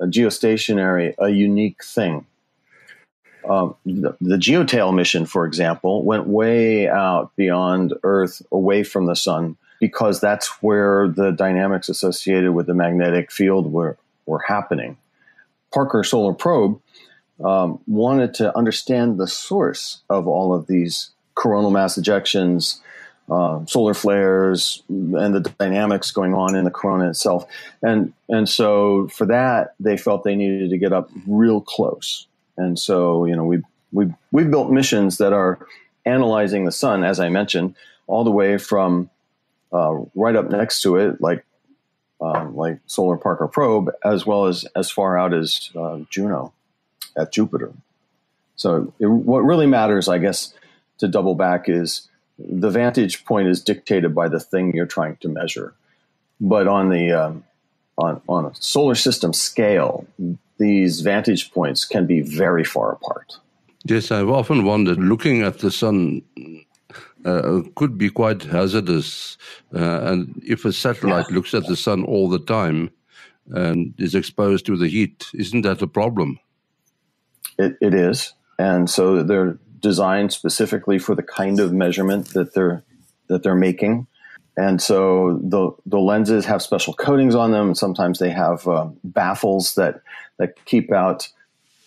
geostationary 0.03 1.15
a 1.19 1.29
unique 1.29 1.83
thing. 1.85 2.27
Um, 3.49 3.77
the, 3.85 4.17
the 4.21 4.37
GeoTail 4.37 4.95
mission, 4.95 5.25
for 5.25 5.47
example, 5.47 6.03
went 6.03 6.27
way 6.27 6.89
out 6.89 7.31
beyond 7.37 7.95
Earth, 8.03 8.43
away 8.51 8.83
from 8.83 9.07
the 9.07 9.15
sun, 9.15 9.57
because 9.81 10.21
that's 10.21 10.49
where 10.63 11.09
the 11.09 11.31
dynamics 11.31 11.89
associated 11.89 12.53
with 12.53 12.67
the 12.67 12.75
magnetic 12.75 13.31
field 13.31 13.73
were, 13.73 13.97
were 14.27 14.41
happening. 14.41 14.97
Parker 15.73 16.03
Solar 16.03 16.33
Probe 16.33 16.81
um, 17.45 17.79
wanted 17.87 18.35
to 18.35 18.57
understand 18.57 19.19
the 19.19 19.29
source 19.29 20.03
of 20.09 20.27
all 20.27 20.55
of 20.55 20.67
these 20.67 21.11
coronal 21.35 21.71
mass 21.71 21.99
ejections, 21.99 22.81
uh, 23.31 23.65
solar 23.67 23.95
flares, 23.95 24.83
and 24.89 25.35
the 25.35 25.41
dynamics 25.59 26.11
going 26.11 26.35
on 26.35 26.55
in 26.55 26.65
the 26.65 26.71
corona 26.71 27.09
itself. 27.09 27.47
And 27.83 28.13
and 28.29 28.49
so 28.49 29.09
for 29.09 29.27
that, 29.27 29.75
they 29.81 29.97
felt 29.97 30.25
they 30.25 30.37
needed 30.37 30.71
to 30.71 30.79
get 30.79 30.93
up 30.93 31.11
real 31.27 31.61
close. 31.61 32.27
And 32.57 32.79
so 32.79 33.25
you 33.25 33.37
know 33.37 33.45
we 33.45 33.63
we 33.93 34.13
we've 34.33 34.51
built 34.51 34.71
missions 34.71 35.19
that 35.19 35.33
are 35.33 35.59
analyzing 36.05 36.65
the 36.65 36.73
sun, 36.73 37.05
as 37.05 37.19
I 37.19 37.29
mentioned, 37.29 37.75
all 38.07 38.25
the 38.25 38.31
way 38.31 38.59
from 38.59 39.11
uh, 39.73 39.99
right 40.15 40.37
up 40.37 40.51
next 40.51 40.83
to 40.83 40.97
it, 40.97 41.21
like 41.21 41.45
um, 42.21 42.57
like 42.57 42.79
Solar 42.87 43.17
Parker 43.17 43.49
Probe, 43.49 43.91
as 44.05 44.25
well 44.25 44.47
as 44.47 44.65
as 44.77 44.91
far 44.91 45.19
out 45.19 45.35
as 45.35 45.71
uh, 45.75 45.99
Juno 46.11 46.53
at 47.17 47.33
Jupiter. 47.33 47.73
So 48.55 48.93
it, 48.99 49.07
what 49.07 49.41
really 49.41 49.67
matters, 49.67 50.09
I 50.09 50.19
guess, 50.19 50.55
to 50.99 51.09
double 51.09 51.35
back 51.35 51.69
is 51.69 52.09
the 52.39 52.71
vantage 52.71 53.25
point 53.25 53.49
is 53.49 53.63
dictated 53.63 54.15
by 54.15 54.29
the 54.29 54.41
thing 54.41 54.75
you're 54.75 54.87
trying 54.87 55.17
to 55.17 55.29
measure. 55.29 55.75
But 56.41 56.69
on 56.69 56.91
the 56.91 57.13
um, 57.13 57.45
on, 57.97 58.21
on 58.29 58.47
a 58.47 58.55
solar 58.55 58.95
system 58.95 59.33
scale, 59.33 60.07
these 60.59 61.01
vantage 61.01 61.51
points 61.53 61.85
can 61.85 62.07
be 62.07 62.21
very 62.21 62.65
far 62.65 62.93
apart. 62.93 63.39
Yes, 63.85 64.11
I've 64.11 64.29
often 64.29 64.65
wondered, 64.65 64.99
looking 64.99 65.43
at 65.43 65.61
the 65.61 65.71
sun 65.71 66.23
uh, 67.25 67.63
could 67.75 67.97
be 67.97 68.11
quite 68.11 68.43
hazardous. 68.43 69.39
Uh, 69.75 70.01
and 70.03 70.43
if 70.47 70.65
a 70.65 70.73
satellite 70.73 71.27
yeah. 71.29 71.37
looks 71.37 71.55
at 71.55 71.67
the 71.67 71.77
sun 71.77 72.05
all 72.05 72.29
the 72.29 72.39
time 72.39 72.91
and 73.51 73.95
is 73.99 74.15
exposed 74.15 74.67
to 74.67 74.77
the 74.77 74.89
heat, 74.89 75.27
isn't 75.35 75.63
that 75.63 75.83
a 75.83 75.87
problem? 75.87 76.39
It, 77.59 77.77
it 77.81 77.95
is. 77.95 78.35
And 78.59 78.89
so 78.91 79.23
they're 79.23 79.59
designed 79.81 80.33
specifically 80.33 80.99
for 80.99 81.15
the 81.15 81.23
kind 81.23 81.61
of 81.61 81.73
measurement 81.73 82.29
that 82.35 82.55
they're 82.55 82.83
that 83.29 83.43
they're 83.43 83.55
making. 83.55 84.07
And 84.57 84.81
so 84.81 85.39
the 85.43 85.73
the 85.85 85.99
lenses 85.99 86.47
have 86.47 86.63
special 86.63 86.95
coatings 86.95 87.35
on 87.35 87.53
them. 87.53 87.75
Sometimes 87.75 88.19
they 88.19 88.31
have 88.31 88.67
uh, 88.67 88.89
baffles 89.05 89.75
that 89.75 90.01
that 90.39 90.65
keep 90.65 90.93
out 90.93 91.29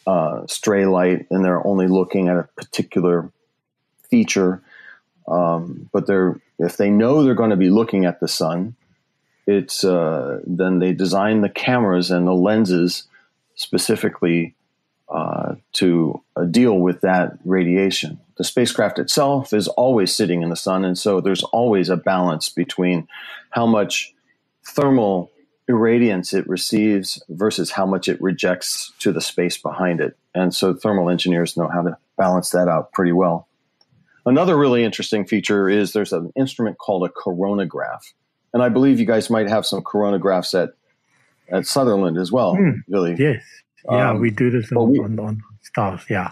uh, 0.05 0.45
stray 0.47 0.85
light, 0.85 1.25
and 1.29 1.43
they're 1.43 1.65
only 1.65 1.87
looking 1.87 2.29
at 2.29 2.37
a 2.37 2.43
particular 2.55 3.31
feature. 4.09 4.61
Um, 5.27 5.89
but 5.91 6.05
they're 6.05 6.39
if 6.59 6.77
they 6.77 6.89
know 6.89 7.23
they're 7.23 7.33
going 7.33 7.49
to 7.49 7.55
be 7.55 7.69
looking 7.69 8.05
at 8.05 8.19
the 8.19 8.27
sun, 8.27 8.75
it's 9.47 9.83
uh, 9.83 10.41
then 10.45 10.79
they 10.79 10.93
design 10.93 11.41
the 11.41 11.49
cameras 11.49 12.11
and 12.11 12.27
the 12.27 12.33
lenses 12.33 13.07
specifically 13.55 14.55
uh, 15.09 15.55
to 15.73 16.21
uh, 16.35 16.45
deal 16.45 16.79
with 16.79 17.01
that 17.01 17.37
radiation. 17.45 18.19
The 18.37 18.43
spacecraft 18.43 18.99
itself 18.99 19.53
is 19.53 19.67
always 19.67 20.15
sitting 20.15 20.43
in 20.43 20.49
the 20.49 20.55
sun, 20.55 20.85
and 20.85 20.97
so 20.97 21.19
there's 21.19 21.43
always 21.43 21.89
a 21.89 21.97
balance 21.97 22.49
between 22.49 23.07
how 23.49 23.65
much 23.65 24.13
thermal 24.65 25.31
irradiance 25.69 26.33
it 26.33 26.47
receives 26.47 27.21
versus 27.29 27.71
how 27.71 27.85
much 27.85 28.07
it 28.07 28.21
rejects 28.21 28.91
to 28.99 29.11
the 29.11 29.21
space 29.21 29.57
behind 29.57 30.01
it. 30.01 30.17
And 30.33 30.53
so 30.53 30.73
thermal 30.73 31.09
engineers 31.09 31.57
know 31.57 31.67
how 31.67 31.83
to 31.83 31.97
balance 32.17 32.49
that 32.51 32.67
out 32.67 32.91
pretty 32.91 33.11
well. 33.11 33.47
Another 34.25 34.57
really 34.57 34.83
interesting 34.83 35.25
feature 35.25 35.69
is 35.69 35.93
there's 35.93 36.13
an 36.13 36.31
instrument 36.35 36.77
called 36.77 37.03
a 37.03 37.09
coronagraph. 37.09 38.13
And 38.53 38.63
I 38.63 38.69
believe 38.69 38.99
you 38.99 39.05
guys 39.05 39.29
might 39.29 39.47
have 39.47 39.65
some 39.65 39.81
coronagraphs 39.81 40.59
at, 40.61 40.71
at 41.51 41.67
Sutherland 41.67 42.17
as 42.17 42.31
well, 42.31 42.55
mm, 42.55 42.81
really. 42.87 43.15
Yes. 43.17 43.43
Yeah, 43.89 44.11
um, 44.11 44.19
we 44.19 44.31
do 44.31 44.49
this 44.49 44.71
on, 44.71 44.91
we, 44.91 44.99
on, 44.99 45.19
on 45.19 45.41
stars. 45.61 46.01
Yeah. 46.09 46.31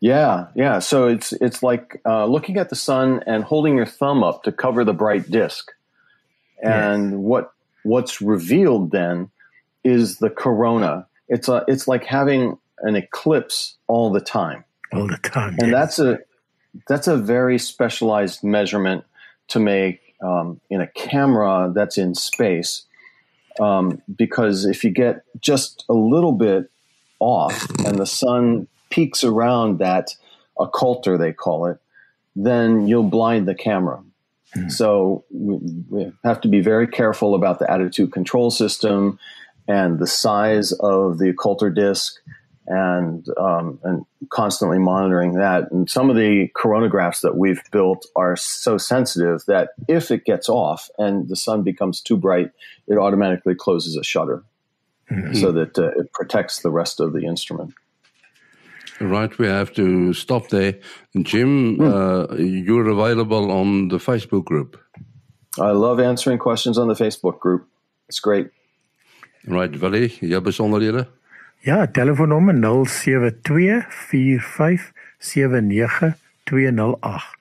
Yeah, 0.00 0.48
yeah. 0.56 0.80
So 0.80 1.06
it's 1.06 1.32
it's 1.34 1.62
like 1.62 2.02
uh, 2.04 2.26
looking 2.26 2.56
at 2.56 2.70
the 2.70 2.76
sun 2.76 3.22
and 3.24 3.44
holding 3.44 3.76
your 3.76 3.86
thumb 3.86 4.24
up 4.24 4.42
to 4.42 4.50
cover 4.50 4.84
the 4.84 4.92
bright 4.92 5.30
disk, 5.30 5.70
and 6.60 7.12
yes. 7.12 7.18
what 7.18 7.52
what's 7.84 8.20
revealed 8.20 8.90
then 8.90 9.30
is 9.84 10.18
the 10.18 10.28
corona. 10.28 11.06
It's 11.28 11.48
a 11.48 11.64
it's 11.68 11.86
like 11.86 12.02
having 12.02 12.58
an 12.78 12.96
eclipse 12.96 13.76
all 13.86 14.10
the 14.10 14.20
time. 14.20 14.64
All 14.92 15.06
the 15.06 15.18
time, 15.18 15.56
and 15.60 15.70
yes. 15.70 15.72
that's 15.72 15.98
a 16.00 16.18
that's 16.88 17.06
a 17.06 17.16
very 17.16 17.58
specialized 17.58 18.42
measurement 18.42 19.04
to 19.48 19.60
make 19.60 20.00
um, 20.20 20.60
in 20.68 20.80
a 20.80 20.88
camera 20.88 21.70
that's 21.72 21.96
in 21.96 22.16
space 22.16 22.86
um, 23.60 24.00
because 24.14 24.64
if 24.64 24.84
you 24.84 24.90
get 24.90 25.24
just 25.40 25.84
a 25.88 25.94
little 25.94 26.32
bit 26.32 26.70
off 27.20 27.68
and 27.84 27.98
the 27.98 28.06
sun 28.06 28.66
peaks 28.90 29.24
around 29.24 29.78
that 29.78 30.14
occulter, 30.58 31.18
they 31.18 31.32
call 31.32 31.66
it, 31.66 31.78
then 32.36 32.86
you'll 32.86 33.02
blind 33.02 33.46
the 33.46 33.54
camera. 33.54 34.02
Mm. 34.56 34.70
So 34.70 35.24
we, 35.30 35.56
we, 35.88 36.12
have 36.24 36.40
to 36.42 36.48
be 36.48 36.60
very 36.60 36.86
careful 36.86 37.34
about 37.34 37.58
the 37.58 37.70
attitude 37.70 38.12
control 38.12 38.50
system 38.50 39.18
and 39.68 39.98
the 39.98 40.06
size 40.06 40.72
of 40.72 41.18
the 41.18 41.32
occulter 41.32 41.74
disk 41.74 42.14
and 42.66 43.26
um, 43.38 43.78
and 43.82 44.04
constantly 44.30 44.78
monitoring 44.78 45.34
that. 45.34 45.70
And 45.70 45.90
some 45.90 46.10
of 46.10 46.16
the 46.16 46.48
coronagraphs 46.56 47.20
that 47.22 47.36
we've 47.36 47.62
built 47.70 48.06
are 48.16 48.36
so 48.36 48.78
sensitive 48.78 49.44
that 49.46 49.70
if 49.88 50.10
it 50.10 50.24
gets 50.24 50.48
off 50.48 50.88
and 50.98 51.28
the 51.28 51.36
sun 51.36 51.62
becomes 51.62 52.00
too 52.00 52.16
bright, 52.16 52.50
it 52.86 52.98
automatically 52.98 53.54
closes 53.54 53.96
a 53.96 54.04
shutter 54.04 54.44
mm-hmm. 55.10 55.34
so 55.34 55.52
that 55.52 55.78
uh, 55.78 55.90
it 55.96 56.12
protects 56.12 56.62
the 56.62 56.70
rest 56.70 57.00
of 57.00 57.12
the 57.12 57.24
instrument. 57.24 57.74
Right, 59.00 59.36
we 59.38 59.46
have 59.46 59.72
to 59.74 60.12
stop 60.12 60.48
there. 60.48 60.74
Jim, 61.22 61.76
mm. 61.76 61.82
uh, 61.82 62.36
you're 62.36 62.88
available 62.88 63.50
on 63.50 63.88
the 63.88 63.96
Facebook 63.96 64.44
group. 64.44 64.78
I 65.58 65.72
love 65.72 65.98
answering 65.98 66.38
questions 66.38 66.78
on 66.78 66.86
the 66.86 66.94
Facebook 66.94 67.40
group. 67.40 67.66
It's 68.08 68.20
great. 68.20 68.50
Right, 69.46 69.74
Willie, 69.80 70.12
jy 70.20 70.38
besonderhede? 70.38 71.08
Ja, 71.62 71.86
telefoonnommer 71.86 72.54
0724579 72.54 72.60
208 76.42 77.40